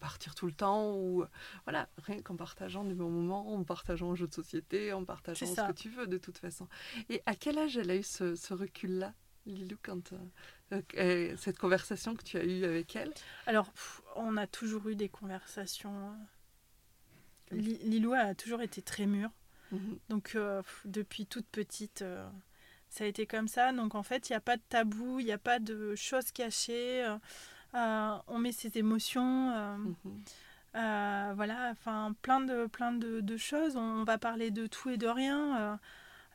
[0.00, 1.26] partir tout le temps ou
[1.64, 5.44] voilà rien qu'en partageant des bons moments en partageant un jeu de société en partageant
[5.44, 6.66] ce que tu veux de toute façon.
[7.10, 9.12] Et à quel âge elle a eu ce, recul là
[9.44, 10.14] Lilou quand
[10.72, 13.12] euh, euh, cette conversation que tu as eue avec elle?
[13.46, 13.70] Alors
[14.14, 16.16] on a toujours eu des conversations
[17.50, 19.30] Lilou a toujours été très mûre.
[19.72, 19.98] Mhm.
[20.08, 20.38] donc
[20.86, 22.02] depuis toute petite
[22.88, 23.72] ça a été comme ça.
[23.72, 26.32] Donc en fait il n'y a pas de tabou il n'y a pas de choses
[26.32, 27.18] cachées euh,
[27.74, 29.50] on met ses émotions.
[29.50, 29.96] Euh, mhm.
[30.76, 33.76] euh, voilà, enfin plein de plein de, choses.
[33.76, 35.78] On, va parler de tout et de rien.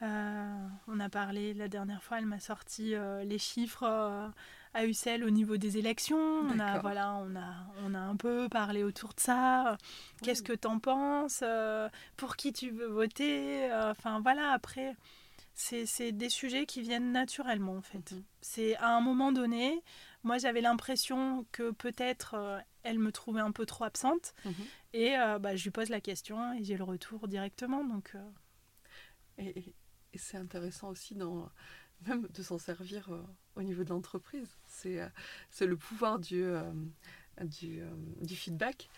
[0.02, 4.32] on a parlé la dernière fois, elle m'a sorti les chiffres
[4.74, 6.18] à Ussel au niveau des élections.
[6.18, 9.78] On a, voilà, on a, on a un peu parlé autour de ça.
[10.24, 11.44] Qu'est-ce que t'en penses
[12.18, 14.96] Pour qui tu veux voter Enfin voilà, après,
[15.54, 18.12] c'est des sujets qui viennent naturellement en fait.
[18.12, 18.24] Mhm.
[18.42, 19.84] C'est à un moment donné,
[20.24, 24.34] moi, j'avais l'impression que peut-être euh, elle me trouvait un peu trop absente.
[24.46, 24.54] Mhm.
[24.94, 27.84] Et euh, bah, je lui pose la question et j'ai le retour directement.
[27.84, 28.30] Donc, euh.
[29.38, 29.76] Et,
[30.16, 31.50] c'est intéressant aussi dans,
[32.08, 33.10] même de s'en servir
[33.56, 34.58] au niveau de l'entreprise.
[34.68, 35.00] C'est
[35.62, 36.44] le pouvoir du,
[37.42, 37.82] du,
[38.22, 38.90] du feedback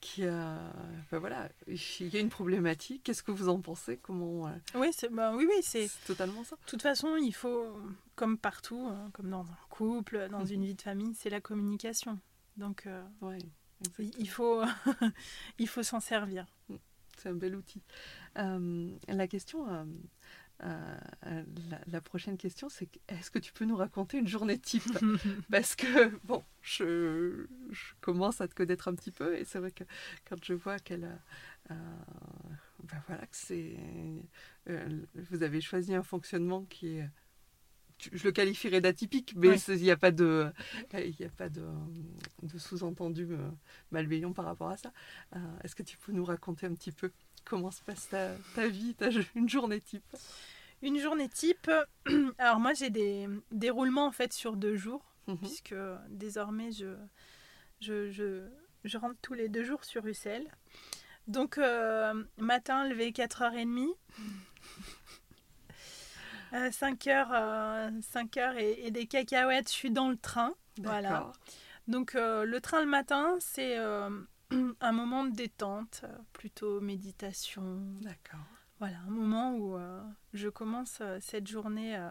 [0.00, 0.58] qui a,
[1.10, 3.02] ben voilà, il y a une problématique.
[3.04, 3.98] Qu'est-ce que vous en pensez?
[3.98, 6.56] Comment euh, Oui, c'est, ben oui, oui, c'est totalement ça.
[6.56, 7.78] De toute façon, il faut,
[8.16, 12.18] comme partout, hein, comme dans un couple, dans une vie de famille, c'est la communication.
[12.56, 13.02] Donc, euh,
[13.98, 14.62] il faut,
[15.58, 16.46] il faut s'en servir.
[16.68, 16.76] Mm,
[17.18, 17.82] c'est un bel outil.
[18.38, 19.66] Euh, la question
[20.62, 24.82] la, prochaine question, c'est est-ce que tu peux nous raconter une journée type?
[25.50, 27.46] Parce que, bon, je,
[28.00, 29.84] commence à te connaître un petit peu et c'est vrai que
[30.28, 31.18] quand je vois qu'elle a.
[31.68, 33.76] ben voilà, que c'est.
[34.66, 37.08] vous avez choisi un fonctionnement qui est
[38.12, 40.50] je le qualifierais d'atypique, mais il n'y a pas de,
[40.94, 41.64] il a pas de,
[42.56, 43.50] sous-entendu euh,
[43.90, 44.92] malveillant par rapport à ça.
[45.36, 47.10] Euh, est-ce que tu peux nous raconter un petit peu?
[47.44, 50.04] Comment se passe ta, ta vie, ta, une journée type?
[50.82, 51.70] Une journée type,
[52.38, 55.38] alors moi j'ai des déroulements en fait sur deux jours, mhm.
[55.38, 55.74] puisque
[56.08, 56.96] désormais je,
[57.80, 58.48] je, je,
[58.84, 60.46] je, rentre tous les deux jours sur Ussel.
[61.26, 63.88] Donc euh, matin, levé 4h30.
[66.72, 70.54] 5 euh, heures, 5 euh, heures et, des cacahuètes, je suis dans le train.
[70.78, 71.30] Voilà.
[71.88, 73.76] Donc euh, le train le matin, c'est
[74.80, 77.80] un moment de détente, plutôt méditation.
[78.00, 78.40] D'accord.
[78.78, 79.78] Voilà, un moment où
[80.32, 82.02] je commence cette journée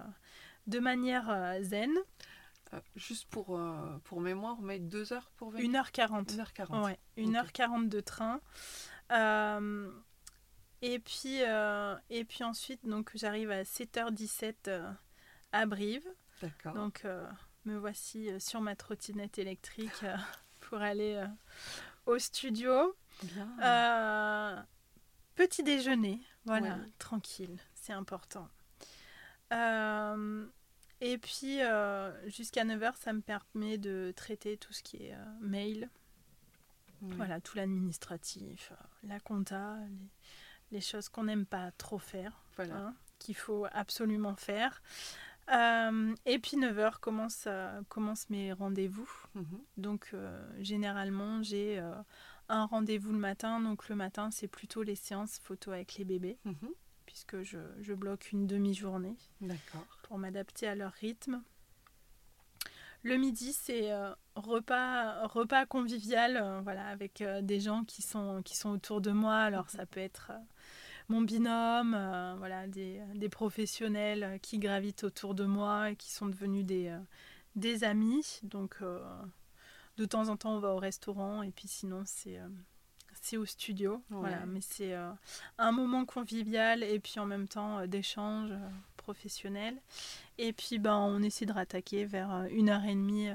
[0.68, 1.92] de manière zen.
[2.96, 3.60] juste pour,
[4.04, 5.84] pour mémoire, on met 2 heures pour venir?
[5.84, 6.38] 1h40.
[6.38, 6.86] 1h40.
[6.86, 8.40] Ouais, 1h40 de train.
[10.82, 14.92] Et puis, euh, et puis ensuite, donc j'arrive à 7h17 euh,
[15.52, 16.08] à Brive.
[16.42, 16.74] D'accord.
[16.74, 17.26] Donc euh,
[17.66, 20.06] me voici sur ma trottinette électrique
[20.62, 21.22] pour aller
[22.10, 22.96] au studio.
[23.24, 24.66] Bien.
[25.36, 28.48] petit déjeuner, voilà, tranquille, c'est important.
[29.52, 31.60] et puis
[32.28, 35.90] jusqu'à 9h, ça me permet de traiter tout ce qui est mail.
[37.02, 39.78] Voilà, tout l'administratif, la compta,
[40.72, 42.76] les les choses qu'on n'aime pas trop faire, voilà.
[42.76, 44.82] Hein, qu'il faut absolument faire.
[45.52, 47.48] Euh, et puis 9h commence,
[47.88, 49.10] commence mes rendez-vous.
[49.36, 49.60] Mhm.
[49.78, 51.92] Donc euh, généralement j'ai euh,
[52.50, 53.60] un rendez-vous le matin.
[53.60, 56.38] Donc le matin c'est plutôt les séances photo avec les bébés.
[56.46, 56.74] Mhm.
[57.06, 59.16] Puisque je, je, bloque une demi-journée
[60.04, 61.42] pour m'adapter à leur rythme.
[63.02, 63.90] Le midi, c'est
[64.36, 69.38] repas, repas convivial, voilà, avec des gens qui sont, qui sont autour de moi.
[69.38, 69.80] Alors, mhm.
[69.80, 70.34] ça peut être
[71.10, 76.66] mon binôme, euh, voilà, des, professionnels qui gravitent autour de moi et qui sont devenus
[76.66, 77.00] des, euh,
[77.56, 78.40] des amis.
[78.44, 79.00] Donc, euh,
[79.98, 82.40] de temps en temps, on va au restaurant et puis sinon, c'est
[83.22, 84.02] c'est au studio.
[84.10, 84.94] Voilà, mais c'est
[85.58, 88.54] un moment convivial et puis en même temps d'échange
[88.96, 89.76] professionnel.
[90.38, 93.28] Et puis, ben, on essaie de rattaquer vers une heure et demie,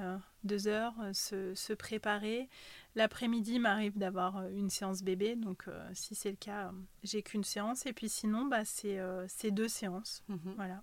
[0.44, 2.48] deux heures, se, se préparer
[2.96, 7.22] L'après-midi, m'arrive d'avoir euh, une séance bébé, donc euh, si c'est le cas, euh, j'ai
[7.22, 7.86] qu'une séance.
[7.86, 10.22] Et puis sinon, bah, c'est deux séances.
[10.28, 10.54] Mhm.
[10.56, 10.82] Voilà.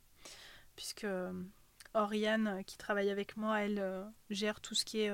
[0.75, 1.07] Puisque
[1.93, 3.83] Oriane, qui travaille avec moi, elle
[4.29, 5.11] gère tout ce qui est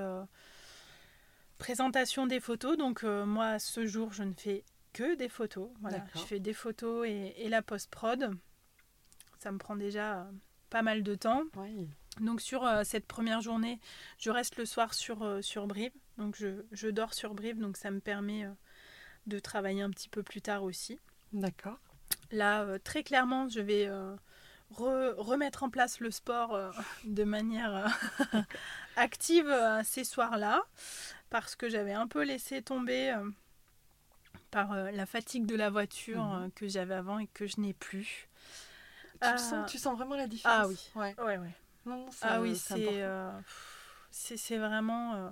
[1.57, 2.77] présentation des photos.
[2.77, 5.69] Donc moi, ce jour, je ne fais que des photos.
[5.81, 6.05] Voilà.
[6.13, 8.37] Je fais des photos et, et la post-prod.
[9.39, 10.29] Ça me prend déjà
[10.69, 11.43] pas mal de temps.
[11.55, 11.89] Oui.
[12.19, 13.79] Donc sur cette première journée,
[14.17, 15.91] je reste le soir sur, sur Brive.
[16.17, 18.51] Donc je, dors sur Brive, donc ça me permet euh,
[19.27, 20.99] de travailler un petit peu plus tard aussi.
[21.31, 21.77] D'accord.
[22.31, 24.15] Là, euh, très clairement, je vais euh,
[24.71, 26.59] remettre en place le sport
[27.03, 27.87] de manière
[28.95, 29.53] active
[29.83, 30.63] ces soirs-là,
[31.29, 33.15] parce que j'avais un peu laissé tomber
[34.49, 36.51] par la fatigue de la voiture mhm.
[36.51, 38.27] que j'avais avant et que je n'ai plus.
[39.21, 40.63] Tu, sens, tu, sens, vraiment la différence?
[40.63, 40.77] Ah oui.
[40.95, 41.15] Ouais.
[41.23, 41.53] Ouais, ouais.
[42.21, 43.03] Ah oui, c'est
[44.09, 45.31] c'est vraiment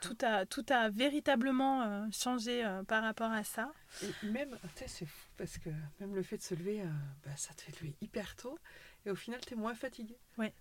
[0.00, 3.72] tout a, tout a véritablement euh, changé euh, par rapport à ça.
[4.02, 5.70] Et même, c'est fou parce que
[6.00, 6.86] même le fait de se lever, euh,
[7.24, 8.58] bah, ça te fait lever hyper tôt
[9.06, 10.18] et au final, tu es moins fatigué.
[10.36, 10.52] Oui.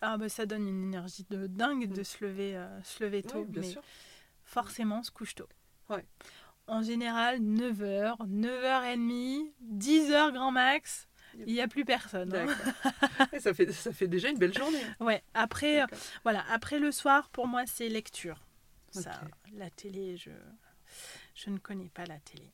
[0.00, 2.04] Ah, bah, ça donne une énergie de dingue de mm.
[2.04, 3.44] se lever, se lever tôt.
[3.44, 3.82] bien mais sûr.
[4.44, 5.48] forcément, on se couche tôt.
[5.88, 6.04] Ouais.
[6.66, 11.06] En général, 9h, 9h30, 10h grand max.
[11.46, 12.34] Il n'y a plus personne.
[12.34, 12.46] Hein.
[13.40, 14.82] ça, fait, ça fait déjà une belle journée.
[15.00, 15.22] Ouais.
[15.34, 15.84] Après,
[16.22, 18.46] voilà, après le soir, pour moi, c'est lecture
[19.54, 20.30] la télé, je,
[21.34, 22.50] je ne connais pas la télé.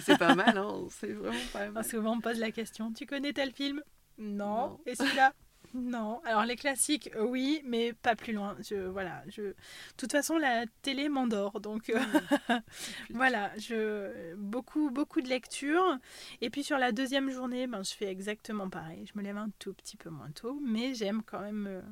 [0.00, 1.84] c'est pas mal, hein c'est vraiment pas mal.
[1.84, 3.82] Souvent on me pose la question, tu connais tel film?
[4.18, 4.78] Non.
[4.86, 5.32] Et celui-là?
[5.74, 6.20] Non.
[6.24, 8.56] Alors les classiques, oui, mais pas plus loin.
[8.60, 9.42] Je, voilà, je...
[9.42, 9.54] De
[9.96, 11.98] toute façon, la télé m'endort, donc euh,
[13.10, 14.34] voilà, je...
[14.36, 15.98] beaucoup, beaucoup de lecture.
[16.40, 19.06] Et puis sur la deuxième journée, ben, je fais exactement pareil.
[19.12, 21.82] Je me lève un tout petit peu moins tôt, mais j'aime quand même me,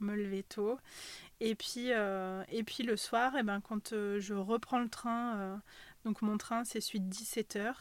[0.00, 0.78] me lever tôt.
[1.40, 4.88] Et puis, euh, et puis le soir, et eh ben, quand euh, je reprends le
[4.88, 5.56] train, euh,
[6.04, 7.74] donc mon train c'est celui de 17h,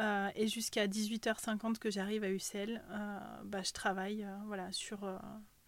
[0.00, 0.32] mhm.
[0.34, 2.82] et jusqu'à 18h50 que j'arrive à Ussel,
[3.44, 5.00] bah, je travaille voilà, sur.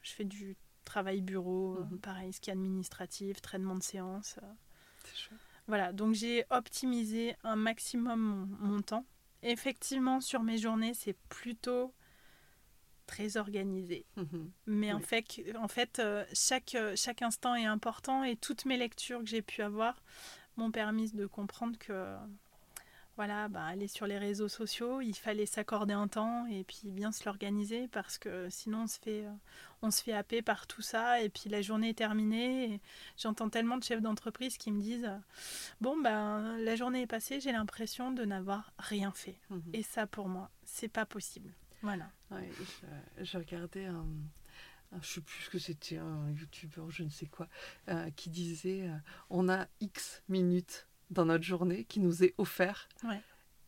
[0.03, 1.99] je fais du travail bureau, mhm.
[1.99, 4.39] pareil, ce qui est administratif, traitement de séance.
[5.69, 9.07] Voilà, donc j'ai optimisé un maximum mon, temps.
[9.43, 11.95] effectivement, sur mes journées, c'est plutôt
[13.07, 14.07] très organisé.
[14.17, 14.51] Mhm.
[14.67, 18.77] Mais en fait, en fait euh, chaque, euh, chaque instant est important et toutes mes
[18.77, 20.03] lectures que j'ai pu avoir
[20.57, 22.17] m'ont permis de comprendre que
[23.25, 27.13] voilà, bah, aller sur les réseaux sociaux, il fallait s'accorder un temps et puis bien
[27.13, 29.33] se l'organiser parce que sinon on se fait, euh,
[29.81, 32.81] on se fait happer par tout ça et puis la journée est terminée.
[33.17, 35.09] J'entends tellement de chefs d'entreprise qui me disent
[35.81, 39.37] bon ben la journée est passée, j'ai l'impression de n'avoir rien fait.
[39.51, 39.63] Mhm.
[39.73, 41.53] Et ça pour moi, c'est pas possible.
[41.81, 42.11] Voilà.
[43.21, 44.05] J'ai regardé un,
[45.01, 47.47] je sais plus ce que c'était, un youtubeur, je ne sais quoi,
[47.89, 48.97] euh, qui disait euh,
[49.31, 52.89] on a X minutes dans notre journée qui nous est offert.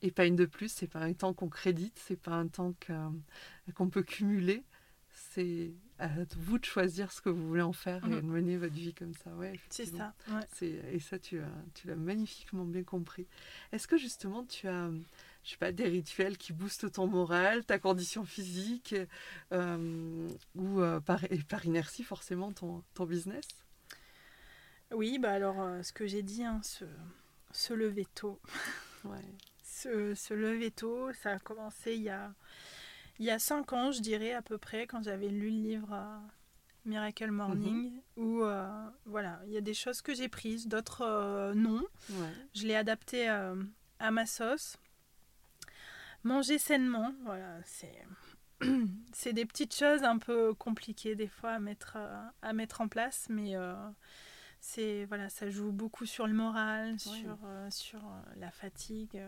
[0.03, 2.74] Et pas une de plus, c'est pas un temps qu'on crédite, c'est pas un temps
[3.74, 4.62] qu'on peut cumuler.
[5.11, 8.74] C'est à vous de choisir ce que vous voulez en faire et de mener votre
[8.74, 9.30] vie comme ça.
[9.36, 10.14] Ouais, c'est ça.
[10.61, 11.40] Et ça, tu,
[11.74, 13.26] tu l'as magnifiquement bien compris.
[13.72, 14.90] Est-ce que justement, tu as
[15.45, 18.95] je sais pas, des rituels qui boostent ton moral, ta condition physique,
[19.53, 23.45] euh, ou euh, par, et par inertie forcément ton, ton business?
[24.90, 26.84] Oui, bah alors euh, ce que j'ai dit, hein, se,
[27.55, 28.40] se, lever tôt.
[29.05, 29.24] Ouais.
[29.62, 32.32] se, se, lever tôt, ça a commencé il y a,
[33.18, 36.20] il y a cinq ans, je dirais à peu près, quand j'avais lu le livre
[36.84, 38.24] Miracle Morning, mhm.
[38.24, 38.44] où
[39.07, 41.82] voilà, il y a des choses que j'ai prises, d'autres non.
[42.55, 44.76] Je l'ai adapté à ma sauce.
[46.24, 48.02] Manger sainement, voilà, c'est
[49.12, 52.88] c'est des petites choses un peu compliquées des fois à mettre euh, à mettre en
[52.88, 53.74] place, mais euh,
[54.64, 58.00] c'est voilà, ça joue beaucoup sur le moral, sur euh, sur
[58.36, 59.22] la fatigue.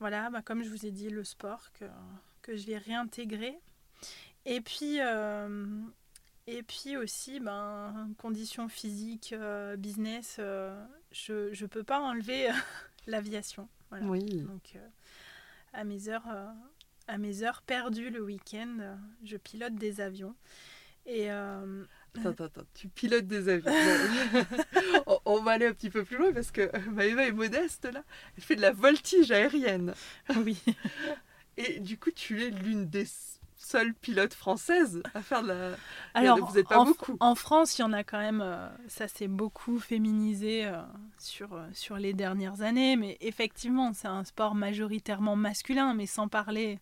[0.00, 1.84] Voilà, bah, comme je vous ai dit, le sport que,
[2.42, 3.58] que je vais réintégrer.
[4.44, 4.98] Et puis
[6.46, 9.34] et puis aussi, ben, conditions physiques,
[9.78, 12.48] business, je ne peux pas enlever
[13.06, 13.68] l'aviation.
[14.02, 14.42] Oui.
[14.42, 14.76] Donc,
[15.74, 16.46] à mes heures, euh,
[17.08, 20.34] à mes heures perdues le week-end, euh, je pilote des avions.
[21.04, 21.84] Et euh,
[22.18, 23.72] Attends, attends, tu pilotes des avions.
[25.26, 28.02] on, va aller un petit peu plus loin parce que Maëva est modeste là.
[28.36, 29.94] Elle fait de la voltige aérienne.
[30.36, 30.62] Oui.
[31.56, 33.06] Et du coup, tu es l'une des
[33.64, 35.70] seule pilote française à faire de la.
[36.14, 37.16] Alors, vous n'êtes pas en, beaucoup.
[37.20, 38.42] En France, il y en a quand même.
[38.42, 40.82] Euh, ça s'est beaucoup féminisé euh,
[41.18, 42.96] sur, euh, sur les dernières années.
[42.96, 45.94] Mais effectivement, c'est un sport majoritairement masculin.
[45.94, 46.78] Mais sans parler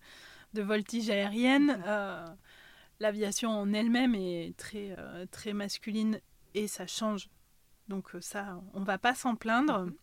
[0.54, 1.82] de voltige aérienne,
[3.00, 4.96] l'aviation en elle-même est très,
[5.30, 6.20] très masculine
[6.54, 7.28] et ça change.
[7.88, 9.86] Donc, ça, on va pas s'en plaindre.
[9.86, 9.94] Mhm.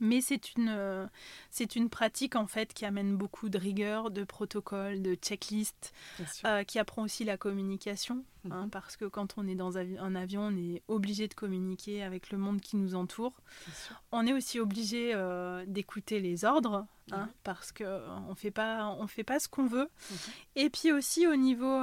[0.00, 1.06] Mais c'est une, euh,
[1.50, 5.92] c'est une pratique en fait qui amène beaucoup de rigueur, de protocole, de checklist,
[6.44, 8.24] euh, qui apprend aussi la communication.
[8.50, 8.70] Hein, mhm.
[8.70, 12.38] parce que quand on est dans un avion, on est obligé de communiquer avec le
[12.38, 13.42] monde qui nous entoure.
[14.12, 17.32] On est aussi obligé euh, d'écouter les ordres, hein, mhm.
[17.42, 19.90] parce qu'on ne fait pas, on fait pas ce qu'on veut.
[20.10, 20.16] Mhm.
[20.56, 21.80] Et puis aussi au niveau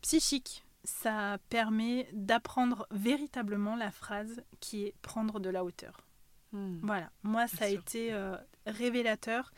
[0.00, 6.04] psychique, ça permet d'apprendre véritablement la phrase qui est prendre de la hauteur.
[6.54, 6.78] Hmm.
[6.82, 9.52] Voilà, moi ça a été euh, révélateur.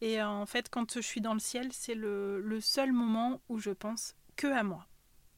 [0.00, 3.58] Et euh, en fait, quand je suis dans le ciel, c'est le, seul moment où
[3.58, 4.86] je pense que à moi.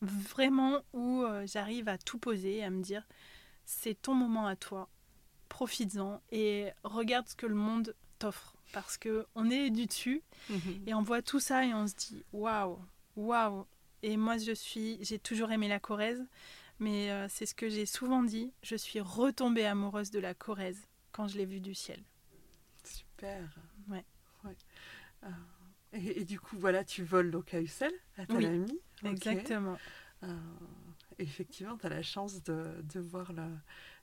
[0.01, 3.07] Vraiment où euh, j'arrive à tout poser, à me dire,
[3.67, 4.89] c'est ton moment à toi,
[5.51, 8.57] profites-en et regarde ce que le monde t'offre.
[8.73, 10.83] Parce que on est du dessus mhm.
[10.87, 12.79] et on voit tout ça et on se dit, waouh,
[13.17, 13.67] waouh.
[14.03, 16.25] Et moi, je suis, j'ai toujours aimé la Corrèze,
[16.81, 21.29] mais c'est ce que j'ai souvent dit, je suis retombée amoureuse de la Corrèze quand
[21.29, 22.03] je l'ai vu du ciel.
[22.85, 23.49] Super.
[23.89, 24.05] Ouais.
[25.25, 25.29] Euh,
[25.93, 28.65] et, du coup, voilà, tu voles donc à Ussel, à ta oui,
[29.05, 29.79] Exactement.
[30.25, 30.37] Euh,
[31.19, 33.45] effectivement, tu as la chance de, de voir le,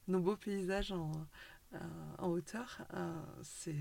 [0.07, 1.12] nos beaux paysages en,
[1.74, 1.78] euh,
[2.20, 2.80] en hauteur.
[3.41, 3.76] c'est.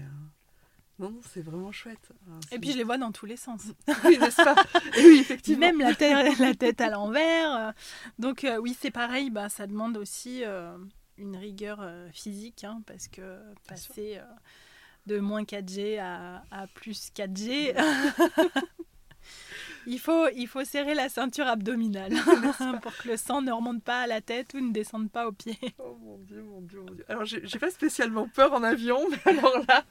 [0.98, 2.10] Non, non, c'est vraiment chouette.
[2.50, 3.62] Et puis je les vois dans tous les sens.
[4.04, 4.56] oui, n'est-ce pas?
[4.96, 5.60] Oui, effectivement.
[5.60, 7.72] Même la, tête, la tête à l'envers.
[8.18, 10.42] Donc oui, c'est pareil, bah, ça demande aussi
[11.18, 14.24] une rigueur euh, physique, hein, parce que passer euh,
[15.06, 17.74] de moins 4G à, plus 4G,
[19.86, 22.12] il, faut, il faut serrer la ceinture abdominale
[22.82, 25.32] pour que le sang ne remonte pas à la tête ou ne descende pas aux
[25.32, 25.58] pieds.
[25.78, 27.04] Oh mon dieu, mon dieu, mon dieu.
[27.08, 29.84] Alors, j'ai pas spécialement peur en avion, mais alors là,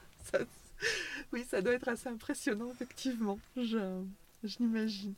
[1.34, 3.40] oui, ça doit être assez impressionnant, effectivement.
[3.56, 4.04] Je,
[4.44, 5.16] je l'imagine.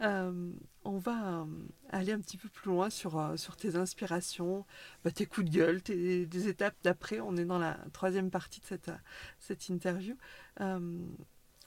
[0.00, 0.52] Euh,
[0.84, 1.44] on va euh,
[1.90, 4.64] aller un petit peu plus loin sur, euh, sur tes inspirations,
[5.04, 7.20] bah, tes coups de gueule, tes, étapes d'après.
[7.20, 8.90] On est dans la troisième partie de cette,
[9.38, 10.16] cette interview.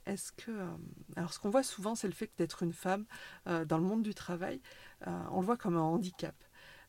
[0.08, 0.52] Est-ce que.
[1.16, 3.06] alors, ce qu'on voit souvent, c'est le fait d'être une femme
[3.46, 4.60] dans le monde du travail,
[5.06, 6.36] on le voit comme un handicap.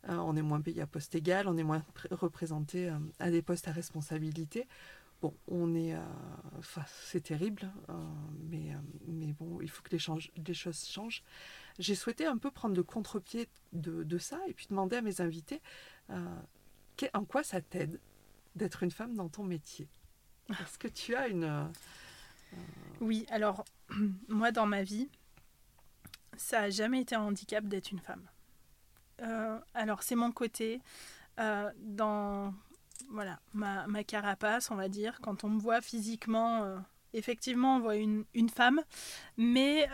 [0.09, 3.73] on est moins payé à poste égal, on est moins représenté à des postes à
[3.73, 4.67] responsabilité.
[5.23, 5.95] Bon, on est,
[6.59, 7.73] enfin, c'est terrible,
[8.51, 8.75] mais,
[9.07, 10.03] mais bon, il faut que les,
[10.47, 11.23] les choses changent.
[11.79, 15.21] J'ai souhaité un peu prendre le contre-pied de, de, ça et puis demander à mes
[15.21, 15.63] invités
[17.15, 18.01] en quoi ça t'aide
[18.55, 19.89] d'être une femme dans ton métier?
[20.51, 21.71] Est-ce que tu as une...
[23.01, 23.65] Oui, alors
[24.29, 25.09] moi dans ma vie,
[26.37, 28.29] ça n'a jamais été un handicap d'être une femme.
[29.23, 30.81] Euh, alors c'est mon côté
[31.41, 32.53] euh, dans
[33.13, 35.19] voilà ma, ma, carapace, on va dire.
[35.23, 36.79] Quand on me voit physiquement, euh,
[37.13, 38.81] effectivement, on voit une, une femme,
[39.37, 39.89] mais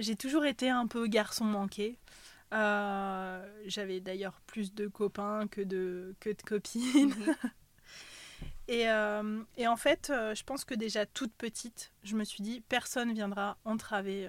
[0.00, 1.98] j'ai toujours été un peu garçon manqué.
[2.52, 7.14] J'avais d'ailleurs plus de copains que de, que de copines.
[7.14, 7.34] Mhm.
[8.70, 13.14] Et, et, en fait, je pense que déjà toute petite, je me suis dit, personne
[13.14, 14.28] viendra entraver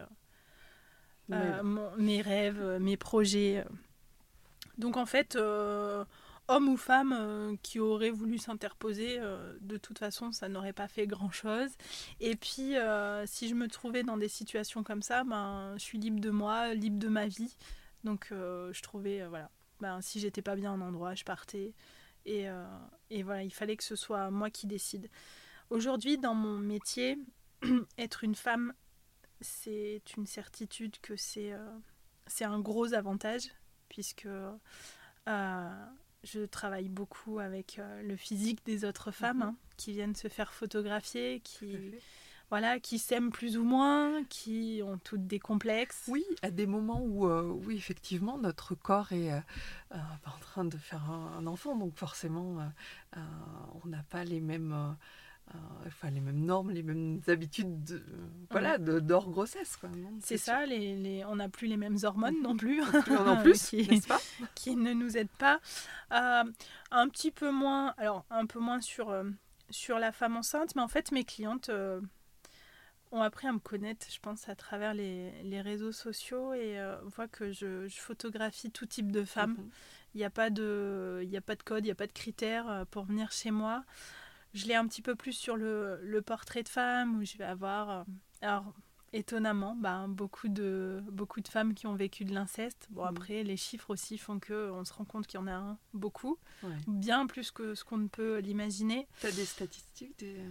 [1.27, 3.65] mes rêves, mes projets.
[4.79, 6.05] Donc en fait, euh,
[6.49, 10.87] homme ou femme euh, qui aurait voulu s'interposer, euh, de toute façon, ça n'aurait pas
[10.87, 11.69] fait grand-chose.
[12.19, 12.75] Et puis,
[13.25, 16.73] si je me trouvais dans des situations comme ça, ben, je suis libre de moi,
[16.73, 17.55] libre de ma vie.
[18.03, 21.73] Donc je trouvais, voilà, ben, si j'étais pas bien en endroit, je partais.
[22.25, 22.47] Et,
[23.09, 25.09] et, voilà, il fallait que ce soit moi qui décide.
[25.69, 27.17] Aujourd'hui, dans mon métier,
[27.97, 28.73] être une femme,
[29.41, 31.53] c'est une certitude que c'est
[32.41, 33.49] un gros avantage
[33.89, 34.27] puisque
[35.27, 35.85] euh,
[36.24, 39.43] je travaille beaucoup avec euh, le physique des autres femmes mhm.
[39.43, 41.78] hein, qui viennent se faire photographier, qui
[42.49, 46.05] voilà, qui s'aiment plus ou moins, qui ont toutes des complexes.
[46.07, 49.32] Oui, à des moments où, euh, oui, effectivement, notre corps est
[49.91, 52.57] en train de faire un, enfant, donc forcément,
[53.15, 54.91] on n'a pas les mêmes euh,
[55.87, 58.03] enfin, les mêmes normes, les mêmes habitudes de,
[58.51, 59.77] voilà, d'hors grossesse.
[60.21, 62.81] C'est ça, les, les, on n'a plus les mêmes hormones non plus.
[62.81, 64.19] en plus, qui, pas?
[64.55, 65.59] qui ne nous aident pas.
[66.11, 66.43] Euh,
[66.91, 69.23] un petit peu moins, alors un peu moins sur, euh,
[69.69, 71.71] sur la femme enceinte, mais en fait, mes clientes
[73.11, 77.27] ont appris à me connaître, je pense, à travers les, les réseaux sociaux et voient
[77.27, 79.55] que je, je, photographie tout type de femmes.
[79.57, 79.69] Mhm.
[80.15, 82.85] Il n'y a, pas de, a pas de code, il n'y a pas de critères
[82.89, 83.83] pour venir chez moi.
[84.53, 87.45] Je l'ai un petit peu plus sur le, le, portrait de femme où je vais
[87.45, 87.89] avoir.
[87.89, 88.03] Euh,
[88.41, 88.73] alors,
[89.13, 92.87] étonnamment, bah, beaucoup, de, beaucoup de femmes qui ont vécu de l'inceste.
[92.89, 93.07] Bon, mm.
[93.07, 96.37] après, les chiffres aussi font qu'on se rend compte qu'il y en a un, beaucoup,
[96.87, 99.07] bien plus que ce qu'on ne peut l'imaginer.
[99.21, 100.37] Tu as des statistiques des...
[100.37, 100.49] Euh,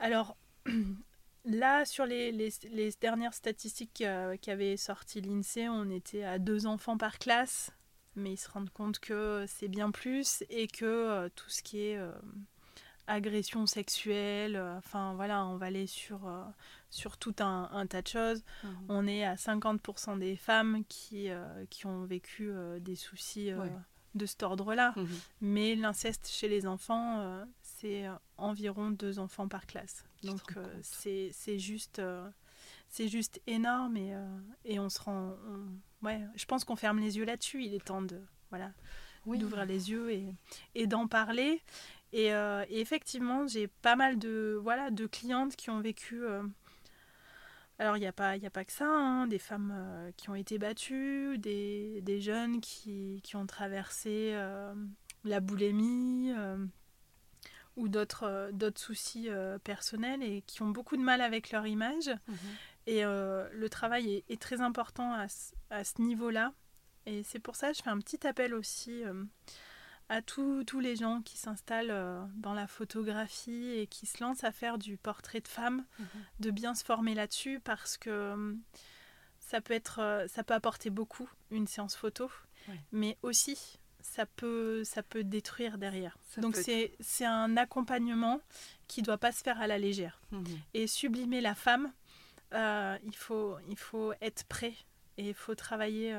[0.00, 0.36] alors,
[1.44, 6.66] là, sur les, les, les dernières statistiques euh, qu'avait sorti l'INSEE, on était à deux
[6.66, 7.70] enfants par classe,
[8.16, 11.98] mais ils se rendent compte que c'est bien plus et que tout ce qui est
[13.06, 16.44] agression sexuelle, euh, enfin voilà, on va aller sur, euh,
[16.90, 18.42] sur tout un, tas de choses.
[18.62, 18.76] Mhm.
[18.88, 23.50] On est à 50% des femmes qui, euh, qui ont vécu des soucis
[24.14, 24.94] de cet ordre-là.
[24.96, 25.08] Mhm.
[25.40, 30.04] Mais l'inceste chez les enfants, c'est environ deux enfants par classe.
[30.22, 32.00] Donc c'est juste,
[32.88, 34.14] c'est juste énorme et,
[34.64, 35.36] et on se rend...
[36.02, 37.64] ouais, je pense qu'on ferme les yeux là-dessus.
[37.64, 38.20] Il est temps de...
[38.50, 38.72] Voilà,
[39.26, 40.34] d'ouvrir les yeux et,
[40.74, 41.60] et d'en parler.
[42.14, 46.24] Euh, et, effectivement, j'ai pas mal de, voilà, de clientes qui ont vécu.
[46.24, 46.42] Euh,
[47.78, 50.34] alors, il n'y a, pas, a pas que ça, hein, des femmes euh, qui ont
[50.34, 54.34] été battues, des, des jeunes qui, qui, ont traversé
[55.24, 56.32] la boulimie
[57.76, 59.28] ou d'autres soucis
[59.64, 62.10] personnels et qui ont beaucoup de mal avec leur image.
[62.28, 62.36] Mhm.
[62.86, 65.26] Et le travail est, est, très important à,
[65.70, 66.52] à ce niveau-là.
[67.06, 69.02] Et c'est pour ça que je fais un petit appel aussi
[70.08, 74.52] à tous les gens qui s'installent euh, dans la photographie et qui se lancent à
[74.52, 76.06] faire du portrait de femme, mhm.
[76.40, 78.54] de bien se former là-dessus parce que euh,
[79.40, 82.30] ça peut être, euh, ça peut apporter beaucoup une séance photo,
[82.92, 86.18] mais aussi ça peut, ça peut détruire derrière.
[86.38, 88.40] Donc c'est c'est un accompagnement
[88.88, 90.20] qui doit pas se faire à la légère.
[90.30, 90.44] Mhm.
[90.74, 91.92] Et sublimer la femme,
[92.52, 94.74] il faut il faut être prêt
[95.16, 96.16] et il faut travailler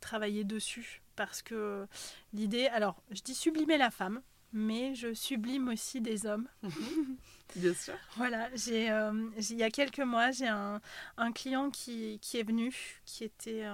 [0.00, 1.86] travailler dessus parce que
[2.32, 4.22] l'idée, alors je dis sublimer la femme,
[4.52, 6.48] mais je sublime aussi des hommes.
[7.56, 7.94] Bien sûr.
[8.16, 10.80] voilà, j'ai, euh, il y a quelques mois, j'ai un,
[11.16, 13.66] un client qui, qui, est venu, qui était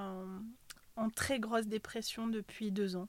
[0.96, 3.08] en, très grosse dépression depuis deux ans,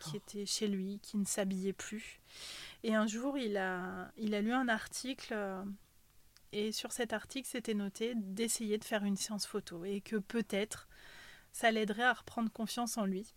[0.00, 2.20] qui était chez lui, qui ne s'habillait plus.
[2.84, 5.64] Et un jour, il a, il a lu un article, euh,
[6.52, 10.88] et sur cet article, c'était noté d'essayer de faire une séance photo, et que peut-être
[11.54, 13.32] ça l'aiderait à reprendre confiance en lui.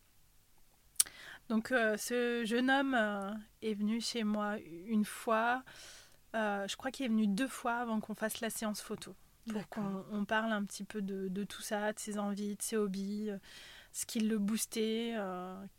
[1.49, 4.55] Donc euh, ce jeune homme euh, est venu chez moi
[4.87, 5.63] une fois,
[6.35, 9.15] euh, je crois qu'il est venu deux fois avant qu'on fasse la séance photo.
[9.49, 13.29] Pour qu'on parle un petit peu de, tout ça, de ses envies, de ses hobbies.
[13.93, 15.15] ce qui le boostait,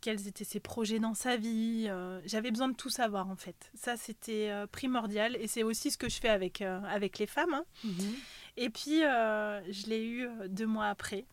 [0.01, 1.87] quels étaient ses projets dans sa vie.
[2.25, 3.69] J'avais besoin de tout savoir en fait.
[3.75, 7.53] Ça, c'était primordial et c'est aussi ce que je fais avec, avec les femmes.
[7.53, 7.65] Hein.
[7.83, 8.15] Mhm.
[8.57, 11.27] Et puis, je l'ai eu deux mois après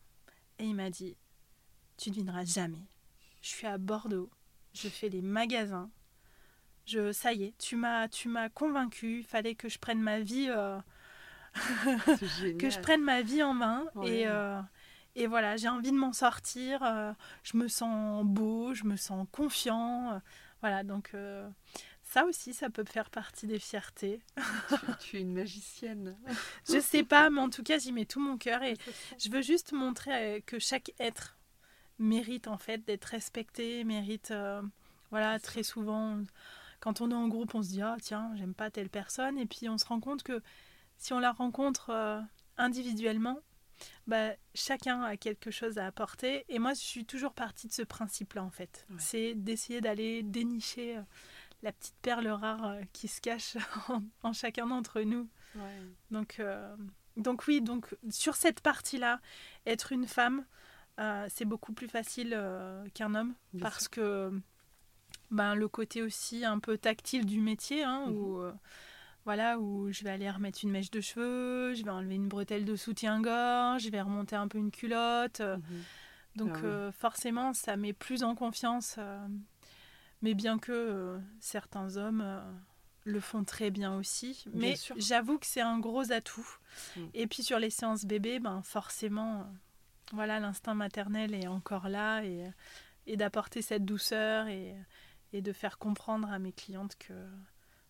[0.58, 1.16] et il m'a dit,
[1.96, 2.86] tu ne viendras jamais.
[3.42, 4.30] Je suis à Bordeaux,
[4.74, 5.90] je fais les magasins.
[6.86, 9.18] Je, ça y est, tu m'as, tu m'as convaincu.
[9.18, 10.48] Il fallait que je prenne ma vie
[12.58, 13.84] que je prenne ma vie en main.
[14.04, 14.60] Et, euh,
[15.14, 16.82] et voilà, j'ai envie de m'en sortir.
[16.82, 20.12] Euh, je me sens beau, je me sens confiant.
[20.12, 20.18] Euh,
[20.60, 21.12] voilà, donc
[22.16, 24.20] ça aussi, ça peut faire partie des fiertés.
[25.00, 26.16] tu, es une magicienne.
[26.68, 28.62] je sais pas, mais en tout cas, j'y mets tout mon cœur.
[28.62, 28.74] Et
[29.18, 31.36] je veux juste montrer que chaque être
[31.98, 34.32] mérite en fait d'être respecté, mérite...
[35.10, 36.22] voilà, très souvent
[36.80, 39.46] quand on est en groupe, on se dit ah tiens, j'aime pas telle personne, et
[39.46, 40.42] puis on se rend compte que
[40.98, 42.20] si on la rencontre euh,
[42.56, 43.40] individuellement,
[44.06, 46.44] bah, chacun a quelque chose à apporter.
[46.48, 48.86] Et moi, je suis toujours partie de ce principe-là, en fait.
[48.98, 51.02] C'est d'essayer d'aller dénicher euh,
[51.66, 53.56] la petite perle rare euh, qui se cache
[54.22, 55.28] en, chacun d'entre nous.
[56.10, 56.42] Donc,
[57.16, 59.20] donc oui, donc sur cette partie-là,
[59.64, 60.44] être une femme,
[61.28, 62.38] c'est beaucoup plus facile
[62.92, 64.30] qu'un homme parce que
[65.30, 68.52] ben, le côté aussi un peu tactile du métier, hein, mhm
[69.26, 72.64] voilà, où je vais aller remettre une mèche de cheveux, je vais enlever une bretelle
[72.64, 75.40] de soutien-gorge, je vais remonter un peu une culotte.
[75.40, 75.82] Mhm.
[76.36, 78.98] Donc ah euh, forcément, ça met plus en confiance.
[80.16, 82.42] Euh, mais bien que euh, certains hommes
[83.04, 84.44] le font très bien aussi.
[84.52, 86.48] mais j'avoue que c'est un gros atout.
[86.96, 87.00] Mm.
[87.14, 89.46] Et puis sur les séances bébés, ben forcément,
[90.12, 92.50] voilà, l'instinct maternel est encore là et,
[93.06, 94.74] et d'apporter cette douceur et,
[95.32, 97.14] et de faire comprendre à mes clientes que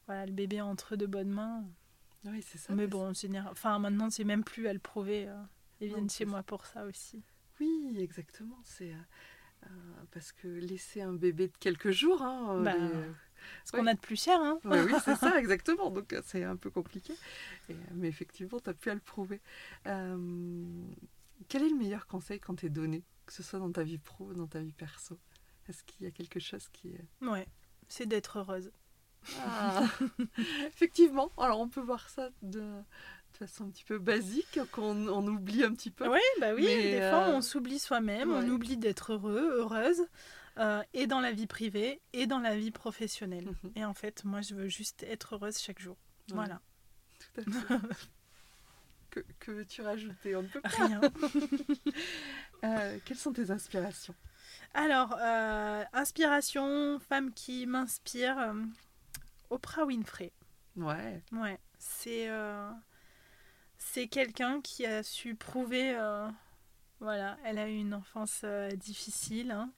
[0.06, 1.64] voilà, le bébé entre de bonnes mains.
[2.24, 2.74] Oui, c'est ça.
[2.74, 3.52] Mais bon, général...
[3.52, 5.28] enfin, maintenant, c'est même plus à le prouver.
[5.28, 5.42] Euh,
[5.80, 7.22] ils viennent chez moi pour ça aussi.
[7.60, 8.58] Oui, exactement.
[8.64, 9.35] C'est euh, euh,
[10.10, 12.74] parce que laisser un bébé de quelques jours, hein, bah,
[13.64, 14.40] ce qu'on a de plus cher.
[14.40, 14.58] Hein.
[14.64, 15.90] oui, c'est ça, exactement.
[15.90, 17.14] Donc, c'est un peu compliqué.
[17.92, 19.40] mais effectivement, tu as pu à le prouver.
[19.84, 23.98] quel est le meilleur conseil quand tu es donné, que ce soit dans ta vie
[23.98, 25.18] pro ou dans ta vie perso?
[25.68, 27.04] Est-ce qu'il y a quelque chose qui est.
[27.24, 27.46] Ouais,
[27.88, 28.70] c'est d'être heureuse.
[29.40, 29.86] Ah.
[30.68, 32.80] Effectivement, alors on peut voir ça de,
[33.36, 36.08] façon un petit peu basique, qu'on on oublie un petit peu.
[36.08, 40.06] Oui, bah oui, des fois euh, on s'oublie soi-même, on oublie d'être heureux, heureuse,
[40.58, 43.46] euh, et dans la vie privée, et dans la vie professionnelle.
[43.62, 43.72] Mhm.
[43.76, 45.96] Et en fait, moi je veux juste être heureuse chaque jour.
[46.28, 46.60] Voilà.
[47.18, 47.74] Tout à fait.
[49.10, 50.36] que, que veux-tu rajouter?
[50.36, 50.68] On ne peut pas.
[50.68, 51.00] Rien.
[52.64, 54.14] Euh, quelles sont tes inspirations?
[54.72, 55.14] Alors,
[55.92, 58.54] inspiration, femme qui m'inspire.
[59.50, 60.32] Oprah Winfrey.
[60.74, 61.22] Ouais.
[61.32, 61.58] Ouais.
[61.78, 62.30] C'est
[63.92, 65.94] c'est quelqu'un qui a su prouver.
[65.96, 66.28] Euh,
[67.00, 69.50] voilà, elle a eu une enfance euh, difficile.
[69.50, 69.70] Hein.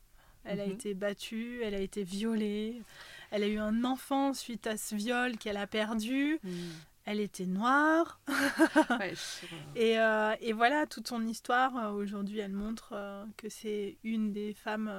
[0.45, 0.73] Elle a mhm.
[0.73, 2.83] été battue, elle a été violée.
[3.31, 6.39] Elle a eu un enfant suite à ce viol qu'elle a perdu.
[6.43, 6.73] Mhm.
[7.05, 8.21] Elle était noire.
[9.77, 9.95] et,
[10.41, 14.91] et, voilà, toute son histoire, aujourd'hui, elle montre que c'est une des femmes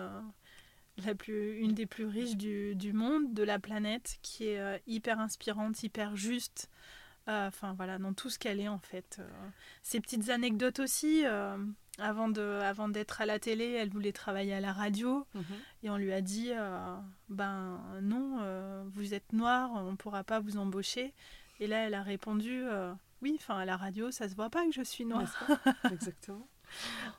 [1.06, 4.78] la plus, une des plus riches du, du, monde, de la planète, qui est euh,
[4.88, 6.70] hyper inspirante, hyper juste.
[7.30, 9.18] Euh, enfin voilà, dans tout ce qu'elle est en fait.
[9.20, 9.30] Euh.
[9.84, 11.24] Ces petites anecdotes aussi.
[11.98, 15.44] avant de, avant d'être à la télé, elle voulait travailler à la radio mhm.
[15.84, 16.52] et on lui a dit
[17.28, 18.40] ben non,
[18.94, 21.14] vous êtes noire, on ne pourra pas vous embaucher.
[21.60, 22.64] Et là, elle a répondu
[23.22, 25.36] oui, enfin à la radio, ça se voit pas que je suis noire.
[25.92, 26.48] Exactement.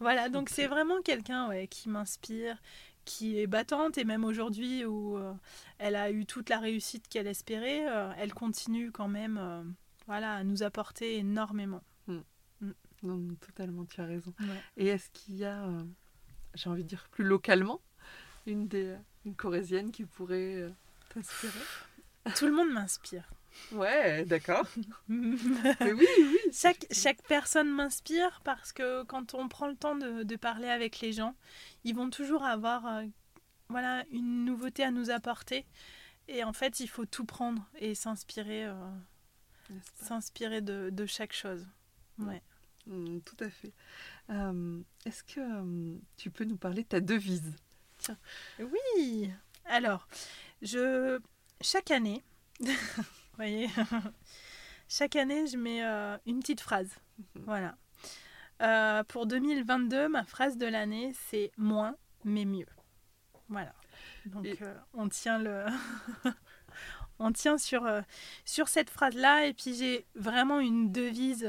[0.01, 2.57] voilà, donc c'est vraiment quelqu'un ouais, qui m'inspire,
[3.05, 5.33] qui est battante et même aujourd'hui où euh,
[5.79, 9.63] elle a eu toute la réussite qu'elle espérait, euh, elle continue quand même euh,
[10.11, 11.85] voilà, à nous apporter énormément.
[12.09, 12.19] Mm.
[12.63, 12.73] Mm.
[13.05, 14.35] Non, totalement, tu as raison.
[14.77, 15.69] Et est-ce qu'il y a,
[16.55, 17.81] j'ai envie de dire plus localement,
[18.45, 20.69] une, des, une corésienne qui pourrait
[21.15, 21.61] t'inspirer?
[22.35, 23.31] Tout le monde m'inspire.
[23.71, 24.67] Ouais, d'accord.
[25.09, 25.39] oui,
[25.81, 26.39] oui.
[26.53, 30.99] Chaque, chaque personne m'inspire parce que quand on prend le temps de, de, parler avec
[30.99, 31.37] les gens,
[31.85, 33.05] ils vont toujours avoir euh,
[33.69, 35.67] voilà, une nouveauté à nous apporter.
[36.27, 38.75] Et en fait, il faut tout prendre et s'inspirer euh,
[39.95, 41.66] s'inspirer de, de, chaque chose.
[42.18, 42.43] Ouais.
[42.87, 43.73] Mm, tout à fait.
[44.31, 47.55] Euh, est-ce que tu peux nous parler de ta devise?
[47.99, 48.18] Tiens.
[48.59, 49.31] Oui.
[49.66, 50.09] Alors,
[50.62, 51.21] je
[51.61, 52.25] chaque année,
[53.37, 53.68] voyez
[54.89, 56.91] Chaque année, je mets euh, une petite phrase.
[57.18, 57.43] Mhm.
[57.45, 57.77] Voilà.
[58.61, 61.95] Euh, pour 2022, ma phrase de l'année, c'est moins,
[62.25, 62.66] mais mieux.
[63.49, 63.73] Voilà.
[64.27, 65.66] Donc, euh, on tient le.
[67.21, 67.89] on tient sur,
[68.45, 69.47] sur cette phrase-là.
[69.47, 71.49] Et puis, j'ai vraiment une devise,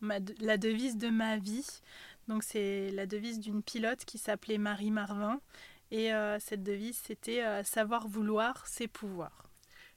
[0.00, 1.80] ma, la devise de ma vie.
[2.30, 5.40] Donc c'est la devise d'une pilote qui s'appelait Marie Marvin.
[5.90, 9.50] Et euh, cette devise, c'était euh, savoir vouloir, c'est pouvoir.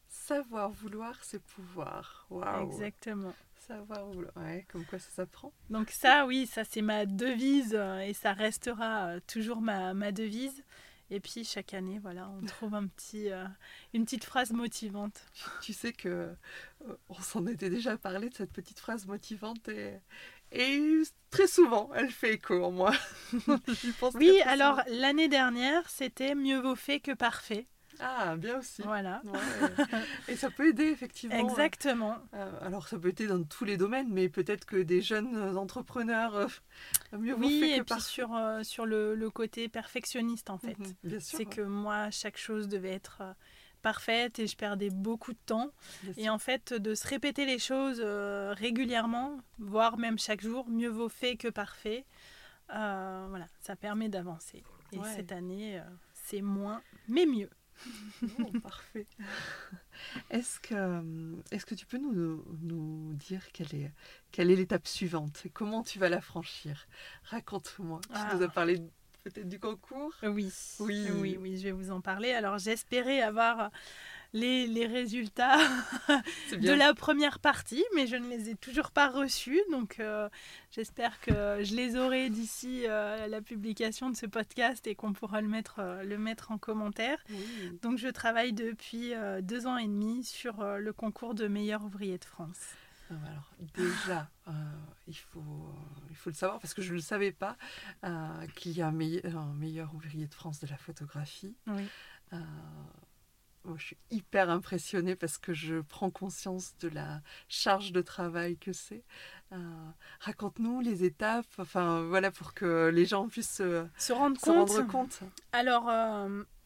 [0.10, 2.26] Savoir vouloir, c'est pouvoir.
[2.32, 2.66] Waouh.
[2.66, 3.34] Exactement.
[3.60, 4.36] Savoir vouloir.
[4.36, 5.54] Ouais, comme quoi ça s'apprend.
[5.70, 10.64] Donc ça, oui, ça c'est ma devise euh, et ça restera toujours ma, ma devise.
[11.14, 13.30] Et puis chaque année, voilà, on trouve un petit,
[13.94, 15.26] une petite phrase motivante.
[15.62, 16.34] Tu sais que
[17.08, 20.00] on s'en était déjà parlé de cette petite phrase motivante et,
[20.52, 22.94] et très souvent, elle fait écho en moi.
[24.16, 27.68] oui, alors l'année dernière, c'était mieux vaut fait que parfait.
[28.00, 28.82] Ah, bien aussi.
[28.82, 29.22] Voilà.
[30.28, 31.36] et ça peut aider, effectivement.
[31.36, 32.18] Exactement.
[32.34, 36.36] Euh, alors, ça peut aider dans tous les domaines, mais peut-être que des jeunes entrepreneurs,
[36.36, 36.48] euh,
[37.18, 40.78] mieux vaut fait que et puis sur, euh, sur le, le, côté perfectionniste, en fait.
[41.04, 43.24] Mhm, C'est que moi, chaque chose devait être
[43.84, 45.72] parfaite et je perdais beaucoup de temps.
[46.18, 50.90] et en fait, de se répéter les choses euh, régulièrement, voire même chaque jour, mieux
[50.90, 52.06] vaut fait que parfait.
[52.74, 54.64] Euh, voilà, ça permet d'avancer.
[54.94, 55.84] Et cette année, euh,
[56.14, 57.50] c'est moins, mais mieux.
[58.40, 59.06] Oh, parfait.
[60.30, 63.92] Est-ce que, est que tu peux nous, nous dire quelle est,
[64.32, 65.42] quelle est l'étape suivante?
[65.46, 66.88] Et comment tu vas la franchir?
[67.26, 68.00] Raconte-moi.
[68.08, 68.48] Tu nous as ah.
[68.48, 68.82] parlé
[69.24, 70.14] peut-être du concours?
[70.24, 70.52] Oui.
[70.80, 71.08] Oui.
[71.12, 72.32] Oui, oui, je vais vous en parler.
[72.32, 73.72] Alors j'espérais avoir
[74.34, 75.58] les, les résultats
[76.52, 79.62] de la première partie, mais je ne les ai toujours pas reçus.
[79.72, 80.30] Donc euh,
[80.72, 85.42] j'espère que je les aurai d'ici euh, la publication de ce podcast et qu'on pourra
[85.42, 87.24] le mettre, euh, le mettre en commentaire.
[87.82, 92.26] Donc je travaille depuis deux ans et demi sur le concours de meilleur ouvrier de
[92.26, 92.76] France.
[93.10, 94.52] Ah, alors déjà, euh,
[95.08, 95.74] il, faut,
[96.10, 97.58] il faut le savoir parce que je ne le savais pas
[98.04, 101.56] euh, qu'il y a un meilleur, ouvrier de France de la photographie.
[101.68, 101.88] Oui.
[103.66, 108.58] Euh, je suis hyper impressionnée parce que je prends conscience de la charge de travail
[108.58, 109.04] que c'est.
[110.20, 114.70] Raconte-nous les étapes, enfin voilà, pour que les gens puissent se rendre, compte.
[114.70, 115.20] rendre compte.
[115.52, 115.92] Alors,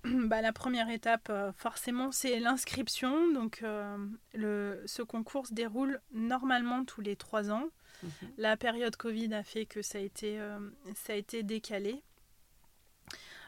[0.28, 3.32] bah, la première étape, euh, forcément, c'est l'inscription.
[3.32, 3.98] Donc, euh,
[4.34, 7.66] le, ce concours se déroule normalement tous les trois ans.
[8.04, 8.10] Mhm.
[8.38, 10.60] La période Covid a fait que ça a été, euh,
[10.96, 12.04] ça a été décalé.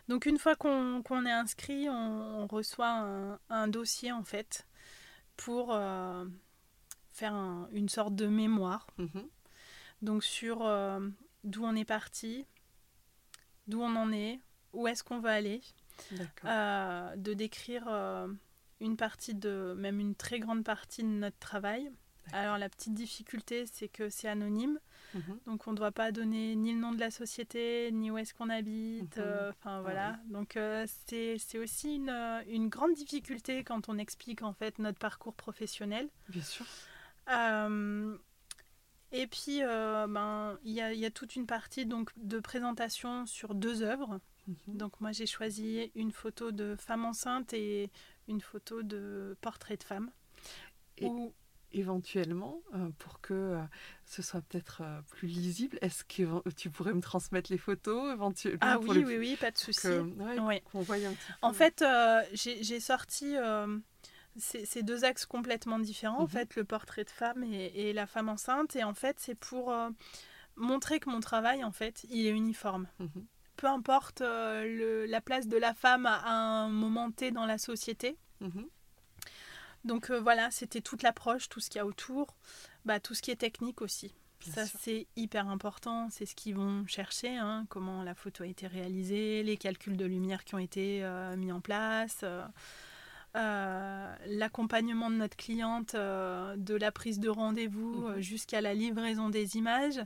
[0.09, 4.67] Donc, une fois qu'on est inscrit, on, reçoit un, dossier en fait
[5.37, 5.67] pour
[7.11, 7.33] faire
[7.71, 8.87] une sorte de mémoire.
[8.97, 9.29] Mhm.
[10.01, 10.59] Donc, sur
[11.43, 12.45] d'où on est parti,
[13.67, 14.41] d'où on en est,
[14.73, 15.61] où est-ce qu'on va aller.
[16.45, 18.27] Euh, de décrire euh,
[18.79, 21.91] une partie de, même une très grande partie de notre travail.
[22.31, 24.79] Alors la petite difficulté, c'est que c'est anonyme,
[25.13, 25.39] mhm.
[25.45, 28.33] donc on ne doit pas donner ni le nom de la société, ni où est-ce
[28.33, 29.17] qu'on habite.
[29.17, 29.23] Mhm.
[29.23, 32.09] Euh, enfin ah voilà, donc c'est aussi une,
[32.47, 36.09] une, grande difficulté quand on explique en fait notre parcours professionnel.
[36.29, 36.65] Bien sûr.
[39.11, 43.55] et puis, ben, il y, a, y, a, toute une partie donc, de présentation sur
[43.55, 44.19] deux œuvres.
[44.47, 44.77] Mhm.
[44.77, 47.91] Donc moi j'ai choisi une photo de femme enceinte et
[48.27, 50.11] une photo de portrait de femme.
[50.97, 51.07] Et
[51.71, 53.61] éventuellement, euh, pour que euh,
[54.05, 58.59] ce soit peut-être euh, plus lisible, est-ce que tu pourrais me transmettre les photos éventuellement
[58.61, 59.87] Ah oui, oui, oui, pas de souci.
[61.41, 61.83] En fait,
[62.33, 63.35] j'ai sorti
[64.37, 66.29] ces, deux axes complètement différents, en mhm.
[66.29, 68.75] fait, le portrait de femme et, la femme enceinte.
[68.75, 69.73] Et en fait, c'est pour
[70.55, 72.87] montrer que mon travail, en fait, il est uniforme.
[72.99, 73.25] Mhm
[73.59, 78.17] peu importe euh, la place de la femme à un moment T dans la société.
[78.39, 78.65] Mhm.
[79.85, 82.35] Donc euh, voilà, c'était toute l'approche, tout ce qu'il y a autour,
[82.85, 84.13] bah, tout ce qui est technique aussi.
[84.41, 86.09] ça, c'est hyper important.
[86.09, 90.05] C'est ce qu'ils vont chercher, hein, comment la photo a été réalisée, les calculs de
[90.05, 92.23] lumière qui ont été euh, mis en place,
[93.35, 98.19] l'accompagnement de notre cliente, de la prise de rendez-vous mhm.
[98.19, 100.01] jusqu'à la livraison des images.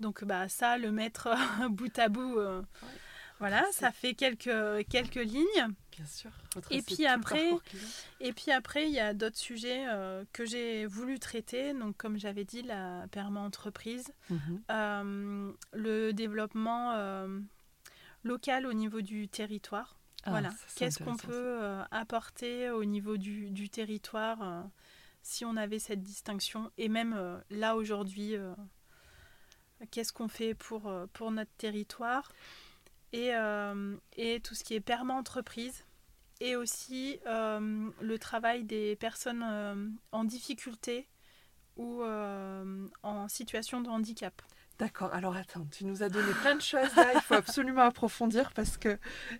[0.00, 1.28] Donc bah, ça, le mettre
[1.70, 2.62] bout à bout, euh,
[3.38, 5.74] voilà, ça fait quelques, quelques lignes.
[5.90, 6.30] Bien sûr.
[6.70, 7.50] Et puis, après,
[8.20, 11.72] et puis après, il y a d'autres sujets euh, que j'ai voulu traiter.
[11.74, 14.62] Donc comme j'avais dit, la perma-entreprise, mhm.
[14.70, 16.94] euh, le développement
[18.22, 19.98] local au niveau du territoire.
[20.26, 21.60] Ah, voilà, qu'est-ce qu'on peut
[21.90, 24.64] apporter au niveau du, du territoire
[25.22, 26.70] si on avait cette distinction?
[26.78, 28.36] Et même là aujourd'hui
[29.90, 32.32] qu'est-ce qu'on fait pour, euh, pour notre territoire?
[33.14, 35.84] Et, euh, et tout ce qui est perma-entreprise
[36.40, 41.06] et aussi euh, le travail des personnes en difficulté
[41.76, 44.42] ou en situation de handicap.
[44.84, 48.52] D'accord, alors attends, tu nous as donné plein de choses là, il faut absolument approfondir
[48.52, 48.98] parce que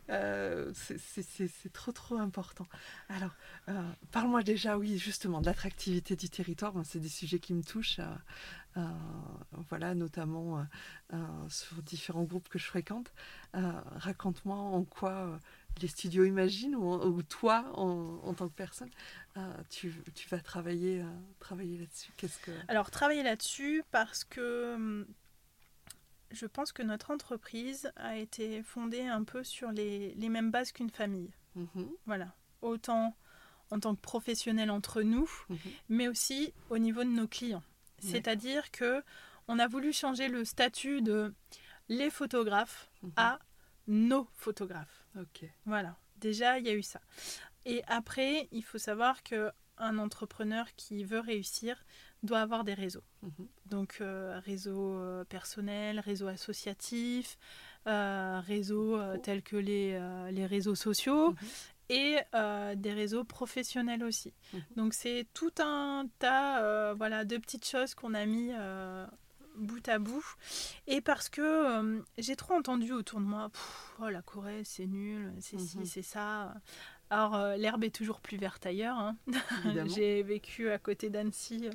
[0.08, 2.66] euh, c'est trop trop important.
[3.10, 3.32] Alors,
[3.68, 3.78] euh,
[4.10, 8.00] parle-moi déjà, oui, justement, de l'attractivité du territoire, c'est des sujets qui me touchent,
[8.78, 8.82] euh,
[9.68, 10.66] voilà, notamment
[11.50, 13.12] sur différents groupes que je fréquente.
[13.52, 15.38] Raconte-moi en quoi
[15.82, 18.90] les studios Imagine ou, toi, en, tant que personne,
[19.68, 19.92] tu,
[20.30, 21.04] vas travailler,
[21.38, 22.50] travailler là-dessus Qu'est-ce que...
[22.68, 25.06] Alors, travailler là-dessus parce que hum,
[26.34, 30.90] je pense que notre entreprise a été fondée un peu sur les, mêmes bases qu'une
[30.90, 31.32] famille.
[31.54, 31.88] Mhm.
[32.06, 32.34] Voilà.
[32.62, 33.16] Autant
[33.70, 35.58] en tant que professionnel entre nous, mhm.
[35.88, 37.62] mais aussi au niveau de nos clients.
[37.98, 39.02] C'est-à-dire que
[39.48, 41.32] on a voulu changer le statut de
[41.88, 43.12] les photographes mhm.
[43.16, 43.38] à
[43.86, 45.06] nos photographes.
[45.18, 45.44] Ok.
[45.64, 45.96] Voilà.
[46.16, 47.00] Déjà, il y a eu ça.
[47.64, 51.84] Et après, il faut savoir que un entrepreneur qui veut réussir
[52.24, 53.04] doit avoir des réseaux.
[53.22, 53.48] Mhm.
[53.66, 57.38] Donc euh, réseau euh, personnel, réseau associatif,
[57.86, 59.18] euh, réseaux oh.
[59.22, 60.00] tels que les,
[60.32, 61.36] les réseaux sociaux mhm.
[61.90, 62.16] et
[62.76, 64.32] des réseaux professionnels aussi.
[64.52, 64.60] Mhm.
[64.76, 68.50] Donc c'est tout un tas voilà, de petites choses qu'on a mis
[69.56, 70.26] bout à bout.
[70.86, 73.50] Et parce que j'ai trop entendu autour de moi,
[74.00, 76.54] oh la Corée c'est nul, c'est ci, c'est ça.
[77.10, 78.96] Alors, euh, l'herbe est toujours plus verte ailleurs.
[78.96, 79.16] Hein.
[79.86, 81.70] J'ai vécu à côté d'Annecy, euh,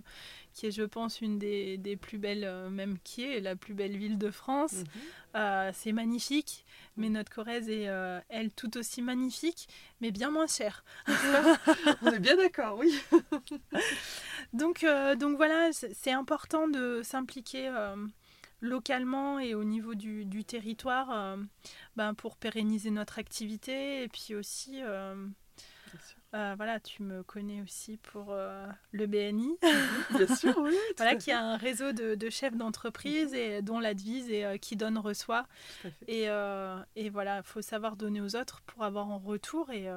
[0.53, 3.73] qui est, je pense, une des, des, plus belles, euh, même qui est la plus
[3.73, 4.83] belle ville de France.
[5.33, 5.71] Mhm.
[5.73, 6.65] c'est magnifique,
[6.97, 7.87] mais notre Corrèze est,
[8.29, 9.69] elle, tout aussi magnifique,
[10.01, 10.83] mais bien moins chère.
[12.01, 12.93] On est bien d'accord, oui.
[14.53, 14.85] donc,
[15.19, 17.69] donc voilà, c'est important de s'impliquer
[18.61, 21.37] localement et au niveau du, du territoire euh,
[21.95, 24.03] ben pour pérenniser notre activité.
[24.03, 25.15] Et puis aussi euh,
[26.35, 28.35] euh, voilà tu me connais aussi pour
[28.91, 29.57] le BNI
[30.15, 33.93] bien sûr oui voilà qui a un réseau de, de chefs d'entreprise et dont la
[33.93, 35.47] devise est qui donne reçoit.
[36.07, 36.25] Et,
[36.95, 39.71] et voilà il faut savoir donner aux autres pour avoir en retour.
[39.71, 39.87] Et,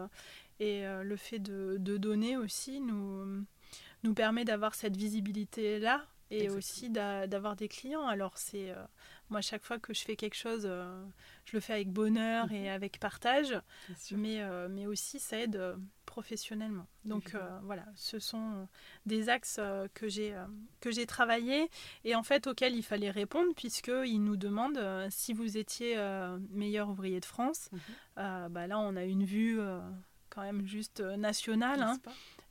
[0.60, 3.44] et le fait de, de donner aussi nous
[4.04, 5.78] nous permet d'avoir cette visibilité
[6.32, 8.06] et aussi d'avoir des clients.
[8.06, 8.82] Alors c'est euh,
[9.30, 11.04] moi chaque fois que je fais quelque chose, euh,
[11.44, 12.68] je le fais avec bonheur et mhm.
[12.68, 13.54] avec partage,
[14.10, 15.76] mais euh, mais aussi ça aide
[16.06, 16.86] professionnellement.
[17.04, 18.68] Donc voilà, ce sont
[19.06, 19.60] des axes
[19.94, 20.34] que j'ai
[20.80, 21.68] que j'ai travaillé
[22.04, 25.96] et en fait auxquels il fallait répondre puisque ils nous demandent si vous étiez
[26.50, 27.70] meilleur ouvrier de France.
[27.72, 28.48] Mhm.
[28.50, 29.60] bah là on a une vue
[30.30, 31.82] quand même juste nationale.
[31.82, 31.98] Hein.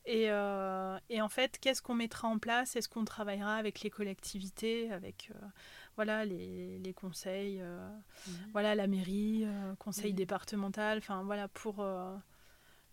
[0.08, 2.76] Euh, et, en fait, qu'est-ce qu'on mettra en place?
[2.76, 5.48] Est-ce qu'on travaillera avec les collectivités, avec euh,
[5.96, 7.90] voilà, les, conseils, euh,
[8.28, 8.34] mhm.
[8.52, 9.46] voilà, la mairie,
[9.80, 11.86] conseil départemental, enfin voilà, pour,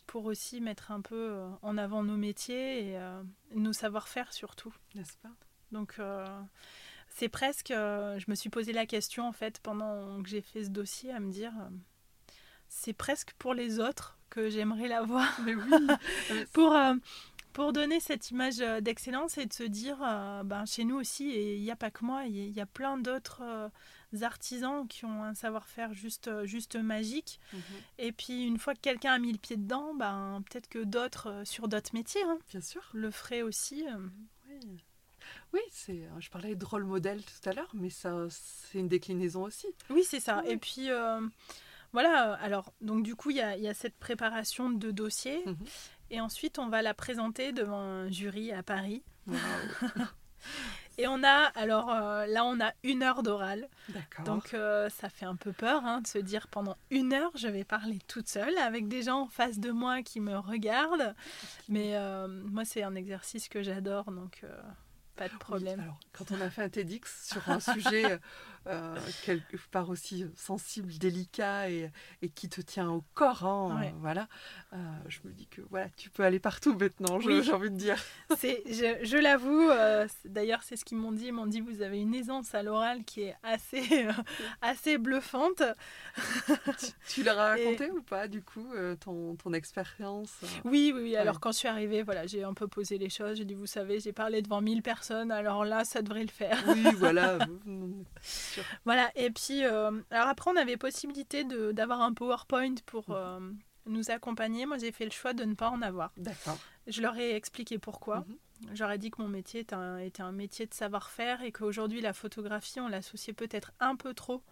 [0.06, 2.98] pour aussi mettre un peu en avant nos métiers et
[3.54, 4.74] nos savoir-faire surtout.
[4.94, 5.32] N'est-ce pas?
[5.72, 6.00] Donc
[7.08, 10.70] c'est presque, je me suis posé la question en fait pendant que j'ai fait ce
[10.70, 11.52] dossier à me dire,
[12.68, 15.28] c'est presque pour les autres que j'aimerais l'avoir.
[15.44, 15.70] Mais oui.
[16.52, 16.94] pour, euh,
[17.52, 21.30] pour donner cette image euh, d'excellence et de se dire, euh, ben, chez nous aussi,
[21.30, 23.70] et il n'y a pas que moi, il y, a plein d'autres
[24.22, 27.40] artisans qui ont un savoir-faire juste, juste magique.
[27.52, 27.60] Mhm.
[27.98, 31.42] Et puis, une fois que quelqu'un a mis le pied dedans, ben, peut-être que d'autres,
[31.44, 32.82] sur d'autres métiers, hein, Bien sûr.
[32.92, 33.84] le feraient aussi.
[34.48, 34.82] Oui.
[35.52, 36.08] Oui, c'est.
[36.20, 39.66] Je parlais de rôle modèle tout à l'heure, mais ça, c'est une déclinaison aussi.
[39.90, 40.42] Oui, c'est ça.
[40.46, 40.90] Et puis,
[41.92, 45.42] voilà, alors, donc du coup, il y a, cette préparation de dossier.
[45.46, 45.56] Mhm.
[46.10, 49.02] Et ensuite, on va la présenter devant un jury à Paris.
[50.98, 53.68] et on a, alors euh, là, on a une heure d'oral.
[54.24, 57.48] Donc euh, ça fait un peu peur hein, de se dire pendant une heure, je
[57.48, 61.14] vais parler toute seule avec des gens en face de moi qui me regardent.
[61.68, 64.10] Mais euh, moi, c'est un exercice que j'adore.
[64.10, 64.44] Donc
[65.16, 65.80] pas de problème.
[65.80, 68.18] alors, quand on a fait un TEDx sur un sujet
[68.66, 71.90] euh, quelque part aussi sensible, délicat et,
[72.22, 74.28] et, qui te tient au corps, hein, voilà,
[74.72, 74.76] euh,
[75.08, 78.02] je me dis que voilà, tu peux aller partout maintenant, j'ai envie de dire.
[78.36, 81.82] C'est, je, je l'avoue, euh, d'ailleurs c'est ce qu'ils m'ont dit, ils m'ont dit vous
[81.82, 84.06] avez une aisance à l'oral qui est assez,
[84.62, 85.62] assez bluffante.
[87.08, 88.66] tu, leur as raconté ou pas du coup
[89.00, 91.16] ton, ton expérience Oui, oui, oui.
[91.16, 93.66] Alors quand je suis arrivée, voilà, j'ai un peu posé les choses, j'ai dit vous
[93.66, 96.62] savez, j'ai parlé devant 1000 personnes, alors là ça devrait le faire.
[96.68, 97.38] Oui, voilà.
[98.84, 103.16] Voilà, et puis, euh, alors après, on avait possibilité d'avoir un PowerPoint pour mhm.
[103.16, 103.40] euh,
[103.86, 104.66] nous accompagner.
[104.66, 106.12] Moi, j'ai fait le choix de ne pas en avoir.
[106.16, 106.58] D'accord.
[106.86, 108.20] Je leur ai expliqué pourquoi.
[108.20, 108.36] Mhm.
[108.74, 112.12] J'aurais dit que mon métier était un, était un métier de savoir-faire et qu'aujourd'hui, la
[112.12, 114.42] photographie, on l'associait peut-être un peu trop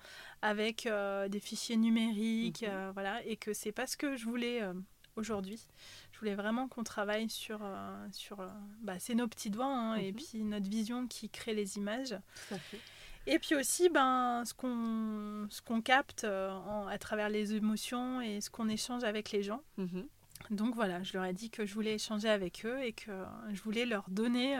[0.43, 2.91] avec euh, des fichiers numériques, mhm.
[2.93, 4.63] voilà, et que c'est pas ce que je voulais
[5.17, 5.67] aujourd'hui.
[6.13, 7.61] Je voulais vraiment qu'on travaille sur,
[8.13, 8.49] sur
[8.81, 12.17] bah, c'est nos petits doigts hein, et puis notre vision qui crée les images.
[12.49, 12.81] Tout à fait.
[13.27, 18.51] Et puis aussi, ben, ce qu'on ce qu'on capte à travers les émotions et ce
[18.51, 19.63] qu'on échange avec les gens.
[19.79, 20.07] Mhm.
[20.51, 23.11] Donc voilà, je leur ai dit que je voulais échanger avec eux et que
[23.53, 24.57] je voulais leur donner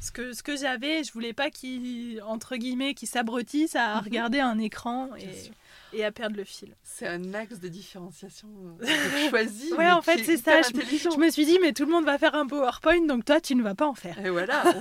[0.00, 1.04] ce que, ce que j'avais.
[1.04, 4.04] Je voulais pas qu'ils, entre guillemets, qu'ils s'abrutissent à mhm.
[4.04, 6.74] regarder un écran et, et, à perdre le fil.
[6.82, 8.48] C'est un axe de différenciation
[8.82, 8.86] euh,
[9.30, 9.72] choisi.
[9.74, 10.62] ouais, en fait, c'est ça.
[10.62, 13.40] Je, je, me suis dit, mais tout le monde va faire un PowerPoint, donc toi,
[13.40, 14.18] tu ne vas pas en faire.
[14.24, 14.64] Et voilà.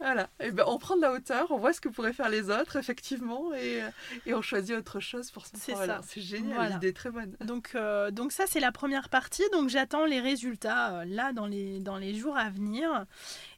[0.00, 2.48] Voilà, et ben, on prend de la hauteur, on voit ce que pourraient faire les
[2.48, 3.82] autres, effectivement, et,
[4.24, 6.00] et on choisit autre chose pour son C'est ça.
[6.06, 7.36] C'est génial, l'idée est très bonne.
[7.44, 9.42] Donc, euh, donc ça, c'est la première partie.
[9.52, 13.04] Donc j'attends les résultats euh, là dans les, dans les jours à venir.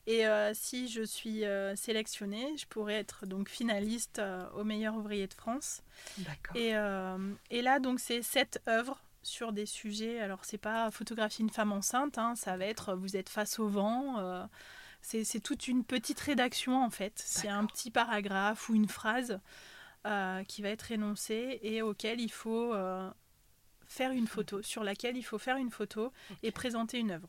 [0.06, 1.44] Et euh, si je suis
[1.76, 4.20] sélectionnée, je pourrais être donc finaliste
[4.54, 5.82] au meilleur ouvrier de France.
[6.18, 6.56] D'accord.
[6.56, 6.72] Et,
[7.50, 10.20] et là, donc, c'est sept œuvres sur des sujets.
[10.20, 13.68] Alors, c'est pas photographier une femme enceinte, hein, ça va être vous êtes face au
[13.68, 14.48] vent
[15.02, 17.12] c'est toute une petite rédaction en fait.
[17.16, 19.40] C'est un petit paragraphe ou une phrase
[20.06, 23.10] euh, qui va être énoncée et auquel il faut euh,
[23.86, 27.28] faire une photo, sur laquelle il faut faire une photo et présenter une œuvre.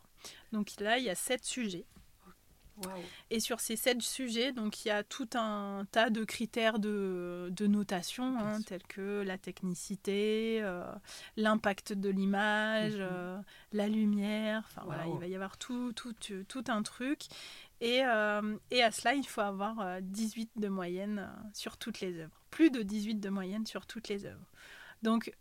[0.51, 1.85] Donc là, il y a sept sujets.
[3.29, 7.51] Et sur ces sept sujets, donc il y a tout un tas de critères de,
[7.67, 10.83] notation, hein, tels que la technicité, euh,
[11.37, 13.07] l'impact de l'image, mhm.
[13.11, 13.37] euh,
[13.71, 14.63] la lumière.
[14.65, 16.13] Enfin voilà, il va y avoir tout, tout,
[16.47, 17.21] tout un truc.
[17.81, 22.39] Et, euh, et, à cela, il faut avoir 18 de moyenne sur toutes les œuvres.
[22.49, 24.45] Plus de 18 de moyenne sur toutes les œuvres.
[25.01, 25.33] Donc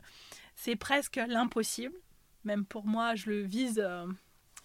[0.57, 1.95] c'est presque l'impossible.
[2.45, 3.81] Même pour moi, je le vise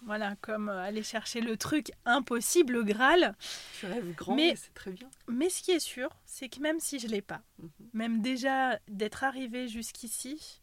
[0.03, 3.35] voilà, comme euh, aller chercher le truc impossible, le Graal.
[3.79, 5.09] Tu rêves grand, mais, c'est très bien.
[5.27, 7.69] Mais ce qui est sûr, c'est que même si je ne l'ai pas, mhm.
[7.93, 10.59] même déjà d'être arrivée jusqu'ici,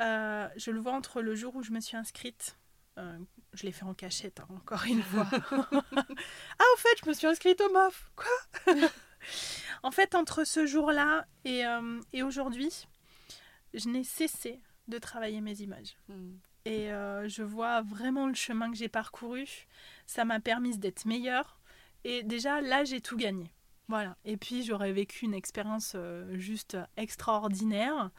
[0.00, 2.58] euh, je le vois entre le jour où je me suis inscrite.
[2.98, 3.18] Euh,
[3.54, 5.28] je l'ai fait en cachette, hein, encore une fois.
[5.32, 8.10] ah, au fait, je me suis inscrite au MOF.
[8.16, 8.74] Quoi?
[9.82, 11.62] En fait, entre ce jour-là et,
[12.12, 12.86] et aujourd'hui,
[13.72, 15.96] je n'ai cessé de travailler mes images.
[16.08, 16.34] Hmm
[16.64, 19.46] et euh, je vois vraiment le chemin que j'ai parcouru.
[20.06, 21.60] Ça m'a permis d'être meilleure.
[22.04, 23.50] Et déjà, là, j'ai tout gagné.
[23.88, 24.16] Voilà.
[24.24, 28.10] Et puis, j'aurais vécu une expérience euh, juste extraordinaire.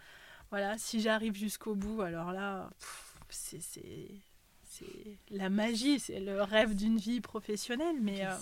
[0.52, 2.70] Voilà, si j'arrive jusqu'au bout, alors là,
[3.30, 4.12] c'est
[5.30, 7.98] la magie, c'est le rêve d'une vie professionnelle.
[8.02, 8.34] Mais, euh,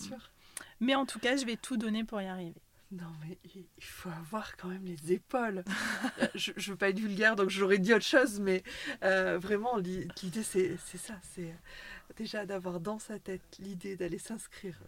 [0.80, 2.62] mais en tout cas, je vais tout donner pour y arriver.
[2.94, 5.64] Non, mais il faut avoir quand même les épaules.
[6.22, 8.62] Euh, je ne veux pas être vulgaire, donc j'aurais dit autre chose, mais
[9.04, 11.16] euh, vraiment, l'idée, c'est ça.
[11.34, 14.80] C'est euh, déjà d'avoir dans sa tête l'idée d'aller s'inscrire.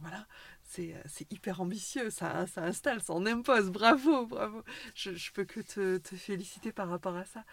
[0.00, 0.26] voilà,
[0.62, 0.92] c'est
[1.30, 2.10] hyper ambitieux.
[2.10, 3.70] Ça, ça installe, ça en impose.
[3.70, 4.62] Bravo, bravo.
[4.94, 7.44] Je ne peux que te, te, féliciter par rapport à ça.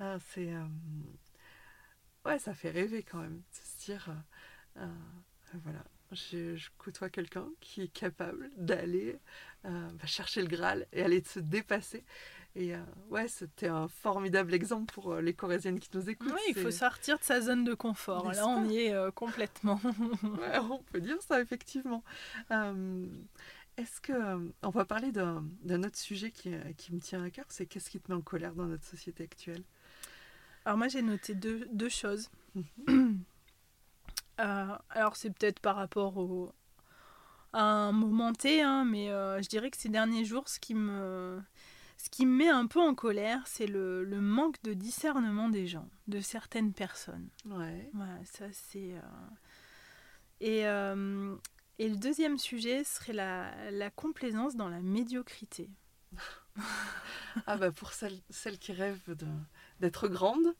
[0.00, 0.52] Ah, c'est.
[2.26, 3.38] ouais, ça fait rêver quand même.
[3.38, 4.12] De se dire.
[5.54, 9.18] voilà je, côtoie quelqu'un qui est capable d'aller
[9.64, 12.04] euh, bah, chercher le Graal et aller se dépasser.
[12.56, 12.80] Et euh,
[13.10, 16.32] ouais, c'était un formidable exemple pour euh, les Corésiennes qui nous écoutent.
[16.32, 18.32] Oui, il faut sortir de sa zone de confort.
[18.32, 19.80] Là, on y est complètement.
[19.84, 22.02] ouais, on peut dire ça, effectivement.
[23.76, 24.50] Est-ce que.
[24.62, 28.00] on va parler d'un autre sujet qui, qui, me tient à cœur c'est qu'est-ce qui
[28.00, 29.62] te met en colère dans notre société actuelle?
[30.64, 32.30] Alors, moi, j'ai noté deux, deux choses.
[34.40, 36.52] Euh, alors c'est peut-être par rapport au,
[37.52, 40.74] à un moment T, hein, mais euh, je dirais que ces derniers jours, ce qui
[40.74, 41.40] me,
[41.98, 45.66] ce qui me met un peu en colère, c'est le, le, manque de discernement des
[45.66, 47.28] gens, de certaines personnes.
[47.44, 47.90] Ouais.
[47.92, 48.94] Voilà, ça c'est.
[48.94, 49.00] Euh,
[50.40, 50.60] et,
[51.84, 55.68] et le deuxième sujet serait la, la complaisance dans la médiocrité.
[57.46, 59.16] ah bah pour celles, celles qui rêvent
[59.80, 60.54] d'être grandes,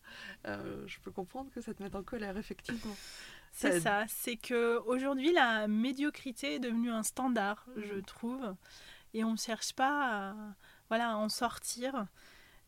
[0.44, 2.94] je peux comprendre que ça te mette en colère, effectivement.
[3.52, 8.02] C'est ça, c'est que aujourd'hui la médiocrité est devenue un standard, je mm.
[8.02, 8.54] trouve,
[9.14, 10.34] et on ne cherche pas à,
[10.88, 12.06] voilà, en sortir,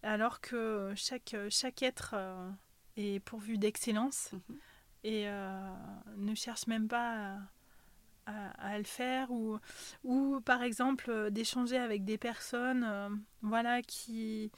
[0.03, 2.51] alors que chaque, chaque être euh,
[2.97, 4.57] est pourvu d'excellence mm-hmm.
[5.05, 5.73] et euh,
[6.17, 7.39] ne cherche même pas
[8.27, 9.59] à, à, le faire, ou,
[10.05, 13.09] ou par exemple d'échanger avec des personnes euh,
[13.43, 14.51] voilà, qui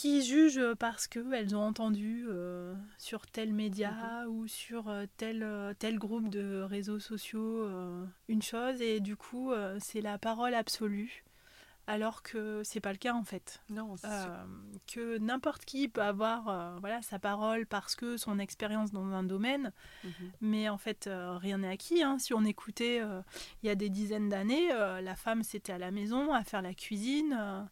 [0.00, 3.90] qui jugent parce qu'elles ont entendu euh, sur tel média
[4.24, 4.28] mhm.
[4.30, 7.68] ou sur euh, tel, euh, tel groupe de réseaux sociaux
[8.28, 11.24] une chose et du coup c'est la parole absolue
[11.86, 13.60] alors que c'est pas le cas en fait.
[13.68, 13.96] Non,
[14.86, 19.72] que n'importe qui peut avoir voilà sa parole parce que son expérience dans un domaine,
[20.04, 20.12] mhm.
[20.40, 22.02] mais en fait rien n'est acquis.
[22.02, 22.18] Hein.
[22.18, 23.02] Si on écoutait
[23.62, 26.74] il y a des dizaines d'années, la femme c'était à la maison à faire la
[26.74, 27.68] cuisine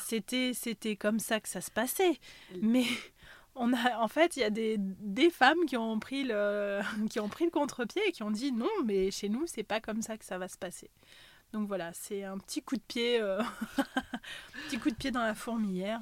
[0.00, 2.18] c'était, c'était comme ça que ça se passait.
[2.60, 2.84] Mais
[3.54, 6.80] on a, en fait, il y a des, des, femmes qui ont pris le,
[7.10, 9.80] qui ont pris le contre-pied et qui ont dit non, mais chez nous, c'est pas
[9.80, 10.90] comme ça que ça va se passer.
[11.52, 13.42] Donc voilà, c'est un petit coup de pied, euh,
[14.68, 16.00] petit coup de pied dans la fourmilière.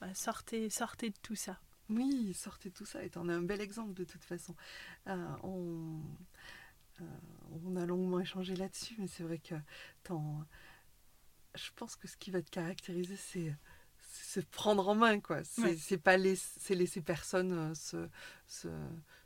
[0.00, 1.58] Bah, sortez, sortez de tout ça.
[1.88, 3.02] Oui, sortez de tout ça.
[3.02, 4.54] Et en as un bel exemple de toute façon.
[5.06, 6.00] Euh, on,
[7.00, 7.04] euh,
[7.64, 9.54] on, a longuement échangé là-dessus, mais c'est vrai que
[11.56, 13.54] je pense que ce qui va te caractériser, c'est
[14.22, 15.42] se prendre en main, quoi.
[15.44, 18.08] C'est pas laisser, laisser personne euh, se,
[18.46, 18.68] se,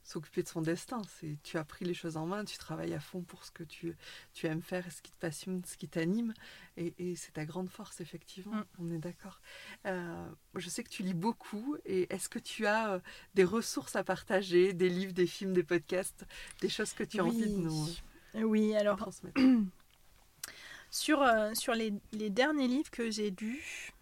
[0.04, 1.02] s'occuper de son destin.
[1.20, 3.62] C'est tu as pris les choses en main, tu travailles à fond pour ce que
[3.62, 3.96] tu,
[4.32, 6.34] tu aimes faire, ce qui te passionne, ce qui t'anime,
[6.76, 8.56] et, et c'est ta grande force, effectivement.
[8.56, 8.64] Mm.
[8.80, 9.40] On est d'accord.
[9.86, 13.00] Euh, je sais que tu lis beaucoup, et est-ce que tu as euh,
[13.34, 16.26] des ressources à partager, des livres, des films, des podcasts,
[16.60, 17.88] des choses que tu as envie de nous
[18.34, 19.40] oui, alors, transmettre?
[20.90, 21.24] sur,
[21.54, 23.92] sur les, les, derniers livres que j'ai lus,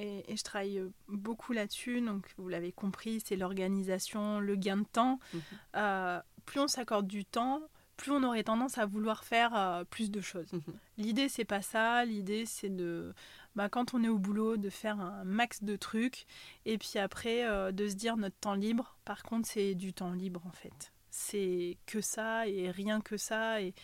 [0.00, 2.00] et, je travaille euh, beaucoup là-dessus.
[2.00, 5.18] Donc, vous l'avez compris, c'est l'organisation, le gain de temps.
[5.32, 5.40] Mhm.
[5.76, 7.60] Euh, plus on s'accorde du temps,
[7.96, 10.52] plus on aurait tendance à vouloir faire euh, plus de choses.
[10.52, 10.62] Mhm.
[10.96, 12.04] L'idée, c'est pas ça.
[12.04, 13.12] L'idée, c'est de,
[13.56, 16.26] bah, quand on est au boulot, de faire un max de trucs.
[16.64, 18.96] Et puis après, de se dire notre temps libre.
[19.04, 20.92] Par contre, c'est du temps libre, en fait.
[21.10, 23.60] C'est que ça et rien que ça.
[23.60, 23.74] Et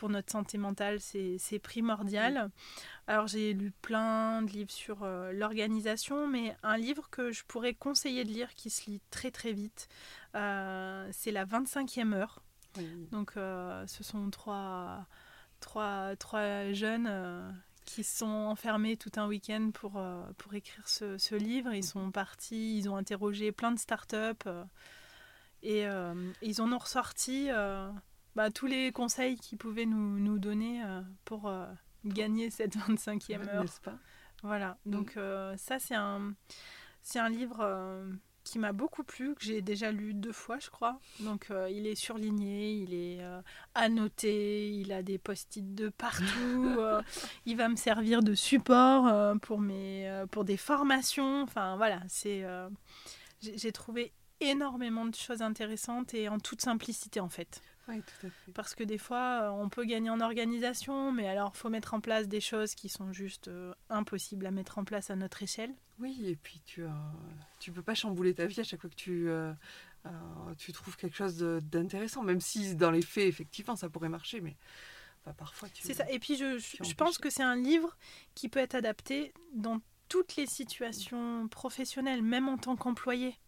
[0.00, 2.50] pour notre santé mentale, c'est primordial.
[3.06, 7.74] Alors j'ai lu plein de livres sur euh, l'organisation, mais un livre que je pourrais
[7.74, 9.88] conseiller de lire qui se lit très très vite,
[10.36, 12.42] euh, c'est La 25e heure.
[13.12, 15.06] Donc euh, ce sont trois,
[15.60, 17.52] trois, trois jeunes
[17.84, 20.02] qui sont enfermés tout un week-end pour,
[20.38, 21.74] pour écrire ce, ce, livre.
[21.74, 24.48] Ils sont partis, ils ont interrogé plein de startups
[25.62, 25.84] et
[26.40, 27.50] ils en ont ressorti
[28.36, 31.66] bah, tous les conseils qu'ils pouvaient nous, nous donner euh, pour euh,
[32.04, 33.62] gagner cette 25e heure.
[33.62, 33.98] N'est-ce pas?
[34.42, 34.90] Voilà, mm.
[34.90, 36.34] donc euh, ça c'est un,
[37.02, 38.08] c'est un livre
[38.42, 40.98] qui m'a beaucoup plu, que j'ai déjà lu deux fois je crois.
[41.20, 43.20] Donc il est surligné, il est
[43.74, 46.78] annoté, il a des post-it de partout,
[47.46, 51.42] il va me servir de support pour, mes, pour des formations.
[51.42, 52.46] Enfin voilà, c'est,
[53.42, 57.60] j'ai trouvé énormément de choses intéressantes et en toute simplicité en fait.
[58.54, 61.94] Parce que des fois, euh, on peut gagner en organisation, mais alors il faut mettre
[61.94, 65.42] en place des choses qui sont juste euh, impossibles à mettre en place à notre
[65.42, 65.74] échelle.
[65.98, 66.88] Oui, et puis tu ne
[67.58, 69.52] tu peux pas chambouler ta vie à chaque fois que tu, euh,
[70.58, 74.56] tu trouves quelque chose d'intéressant, même si dans les faits, effectivement, ça pourrait marcher, mais
[75.36, 75.82] parfois tu.
[75.82, 76.10] C'est ça.
[76.10, 77.96] Et puis je, je pense que c'est un livre
[78.34, 83.38] qui peut être adapté dans toutes les situations professionnelles, même en tant qu'employé.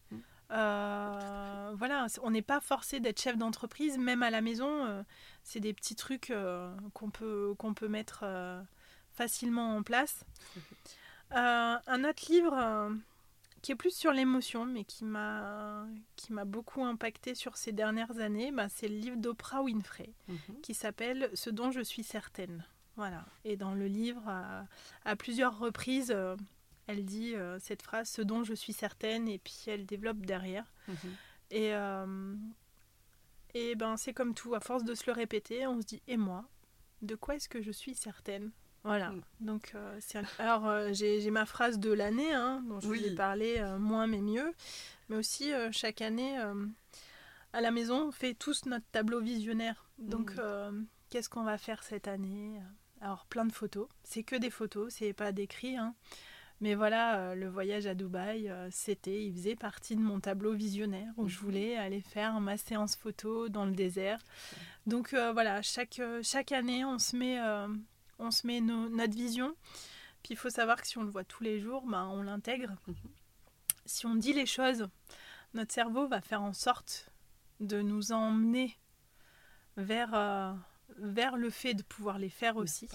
[0.52, 4.84] Euh, voilà, on n'est pas forcé d'être chef d'entreprise, même à la maison.
[4.84, 5.02] Euh,
[5.42, 8.24] c'est des petits trucs euh, qu'on peut, qu'on peut mettre
[9.12, 10.24] facilement en place.
[11.30, 12.92] un autre livre
[13.62, 15.86] qui est plus sur l'émotion, mais qui m'a
[16.16, 20.60] qui m'a beaucoup impacté sur ces dernières années, bah, c'est le livre d'Oprah Winfrey, mhm.
[20.62, 22.64] qui s'appelle Ce dont je suis certaine.
[22.96, 23.24] Voilà.
[23.44, 24.22] Et dans le livre,
[25.06, 26.14] à plusieurs reprises,
[26.92, 30.70] elle dit euh, cette phrase, ce dont je suis certaine, et puis elle développe derrière.
[30.88, 30.96] Mhm.
[31.50, 32.34] Et, euh,
[33.54, 36.16] et ben c'est comme tout, à force de se le répéter, on se dit, et
[36.16, 36.44] moi,
[37.02, 38.50] de quoi est-ce que je suis certaine?
[38.84, 39.22] Voilà, mm.
[39.40, 40.00] donc euh,
[40.38, 44.52] alors j'ai ma phrase de l'année, hein, dont je vous ai parlé, moins mais mieux,
[45.08, 46.36] mais aussi chaque année,
[47.52, 49.88] à la maison, on fait tous notre tableau visionnaire.
[49.98, 50.86] Donc mm.
[51.10, 52.60] qu'est-ce qu'on va faire cette année?
[53.00, 55.94] Alors plein de photos, c'est que des photos, c'est pas d'écrit, hein.
[56.62, 60.52] Mais voilà, euh, le voyage à Dubaï, euh, c'était, il faisait partie de mon tableau
[60.52, 61.44] visionnaire où je mhm.
[61.44, 64.20] voulais aller faire ma séance photo dans le désert.
[64.86, 67.40] Donc euh, voilà, chaque, chaque année, on se met,
[68.20, 69.56] on se met notre vision.
[70.22, 72.70] Puis il faut savoir que si on le voit tous les jours, ben, on l'intègre.
[72.86, 72.94] Mhm.
[73.84, 74.86] Si on dit les choses,
[75.54, 77.10] notre cerveau va faire en sorte
[77.58, 78.78] de nous emmener
[79.76, 80.56] vers,
[80.96, 82.88] vers le fait de pouvoir les faire aussi.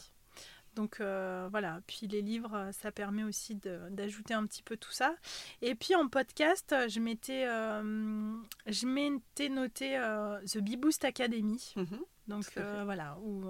[0.78, 3.56] Donc euh, voilà, puis les livres, euh, ça permet aussi
[3.90, 5.16] d'ajouter un petit peu tout ça.
[5.64, 8.36] Et puis en podcast, je m'étais, euh,
[8.68, 9.98] je m'étais noté
[10.46, 11.74] The Bee Boost Academy.
[11.76, 12.00] Mhm.
[12.28, 12.46] Donc
[12.84, 13.46] voilà, où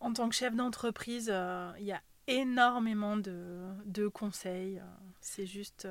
[0.00, 1.26] en tant que chef d'entreprise,
[1.78, 4.80] il y a énormément de, de conseils.
[5.20, 5.86] C'est juste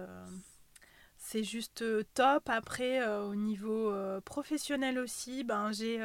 [1.23, 2.49] c'est juste euh, top.
[2.49, 5.99] Après, euh, au niveau euh, professionnel aussi, ben, j'ai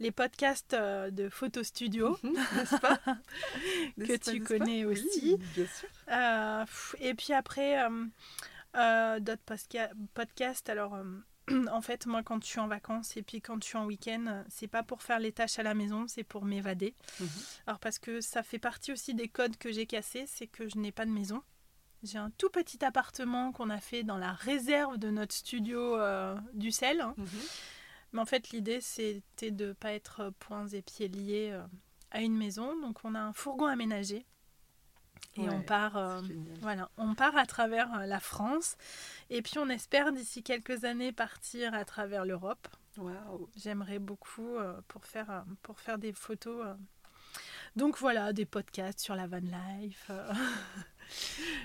[0.00, 2.98] les podcasts de Photo Studio, mhm, n'est-ce pas?
[3.98, 5.36] Que tu connais aussi.
[5.54, 6.98] bien sûr.
[7.00, 7.86] et puis après,
[9.20, 9.56] d'autres
[10.14, 10.68] podcasts.
[10.70, 10.96] Alors,
[11.70, 14.44] en fait, moi, quand je suis en vacances et puis quand je suis en week-end,
[14.48, 16.94] c'est pas pour faire les tâches à la maison, c'est pour m'évader.
[17.20, 17.28] Mhm.
[17.66, 20.78] Alors, parce que ça fait partie aussi des codes que j'ai cassés, c'est que je
[20.78, 21.42] n'ai pas de maison.
[22.02, 26.36] J'ai un tout petit appartement qu'on a fait dans la réserve de notre studio euh,
[26.54, 27.04] du sel.
[27.16, 27.26] Mhm.
[28.12, 31.62] Mais en fait, l'idée, c'était de ne pas être poings et pieds liés euh,
[32.10, 32.78] à une maison.
[32.80, 34.26] Donc on a un fourgon aménagé
[35.36, 36.20] et on part, euh,
[36.60, 38.76] voilà, on part à travers euh, la France.
[39.30, 42.68] Et puis on espère d'ici quelques années partir à travers l'Europe.
[43.56, 46.66] J'aimerais beaucoup euh, pour, faire, pour faire des photos.
[47.76, 50.10] Donc voilà, des podcasts sur la van life,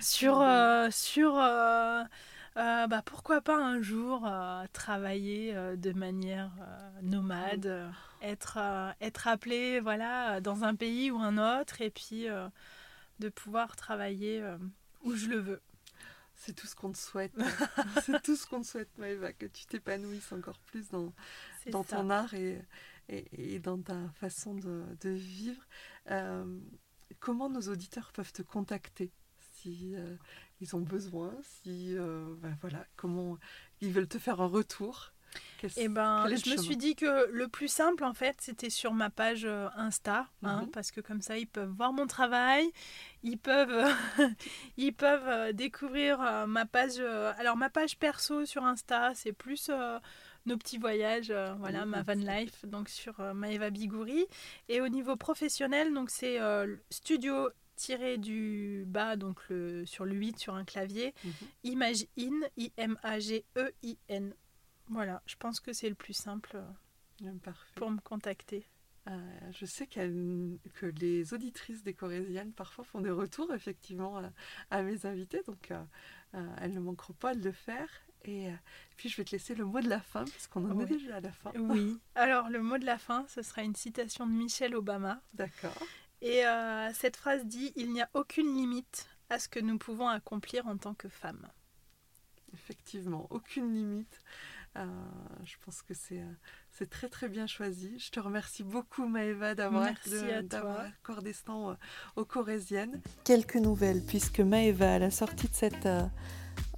[0.01, 0.45] sur,
[0.91, 4.29] sur bah, pourquoi pas un jour
[4.73, 6.51] travailler de manière
[7.01, 7.91] nomade,
[8.21, 8.59] être,
[9.01, 12.27] être appelé voilà, dans un pays ou un autre, et puis
[13.19, 14.57] de pouvoir travailler euh,
[15.03, 15.61] où je le veux.
[16.35, 17.33] C'est tout ce qu'on te souhaite.
[18.03, 21.13] c'est tout ce qu'on te souhaite, Maëva, que tu t'épanouisses encore plus dans,
[21.71, 22.61] dans ton art et,
[23.09, 25.61] et, dans ta façon de, de vivre.
[26.09, 26.59] Euh,
[27.19, 29.11] comment nos auditeurs peuvent te contacter?
[29.63, 30.15] Si euh,
[30.61, 33.37] ils ont besoin, si ben voilà, comment
[33.81, 35.13] ils veulent te faire un retour
[35.63, 38.93] et eh ben, je me suis dit que le plus simple, en fait, c'était sur
[38.93, 40.71] ma page euh, Insta, hein, mhm.
[40.71, 42.69] parce que comme ça, ils peuvent voir mon travail,
[43.23, 43.89] ils peuvent,
[44.77, 46.99] ils peuvent euh, découvrir euh, ma page.
[46.99, 49.71] alors, ma page perso sur Insta, c'est plus
[50.45, 54.25] nos petits voyages, voilà, ma van life, donc sur Maeva Bigouri.
[54.67, 56.39] Et au niveau professionnel, donc c'est
[56.89, 61.33] studio tiré du bas, donc le, sur le 8 sur un clavier, mhm.
[61.63, 64.33] Image In, I-M-A-G-E-I-N.
[64.89, 66.61] Voilà, je pense que c'est le plus simple
[67.23, 67.31] euh,
[67.75, 68.65] pour me contacter.
[69.09, 74.21] Euh, je sais que les auditrices des Corésiennes parfois font des retours effectivement
[74.71, 77.89] à, mes invités, donc euh, elles ne manqueront pas de le faire.
[78.25, 78.49] Et
[78.95, 81.17] puis je vais te laisser le mot de la fin, parce qu'on en est déjà
[81.17, 81.51] à la fin.
[81.55, 81.99] Oui.
[82.15, 85.21] Alors le mot de la fin, ce sera une citation de Michelle Obama.
[85.33, 85.75] D'accord.
[86.23, 86.43] Et
[86.93, 90.77] cette phrase dit Il n'y a aucune limite à ce que nous pouvons accomplir en
[90.77, 91.47] tant que femmes.
[92.53, 94.21] Effectivement, aucune limite.
[94.75, 94.85] Euh,
[95.43, 96.33] je pense que c'est euh,
[96.71, 97.93] c'est très très bien choisi.
[97.99, 101.75] Je te remercie beaucoup Maëva d'avoir accordé ce temps euh,
[102.15, 102.99] aux Corésiennes.
[103.23, 105.87] Quelques nouvelles puisque Maëva à la sortie de cet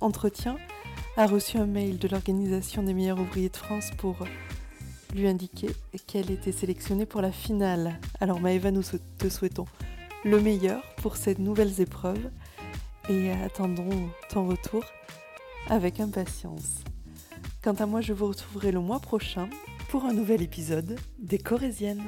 [0.01, 0.57] entretien
[1.15, 4.27] a reçu un mail de l'organisation des meilleurs ouvriers de France pour
[5.15, 5.69] lui indiquer
[6.07, 7.99] qu'elle était sélectionnée pour la finale.
[8.19, 8.83] Alors Maëva, nous
[9.17, 9.65] te souhaitons
[10.23, 12.29] le meilleur pour ces nouvelles épreuves
[13.09, 14.83] et attendons ton retour
[15.69, 16.83] avec impatience.
[17.63, 19.49] Quant à moi, je vous retrouverai le mois prochain
[19.89, 22.03] pour un nouvel épisode des Corésiennes.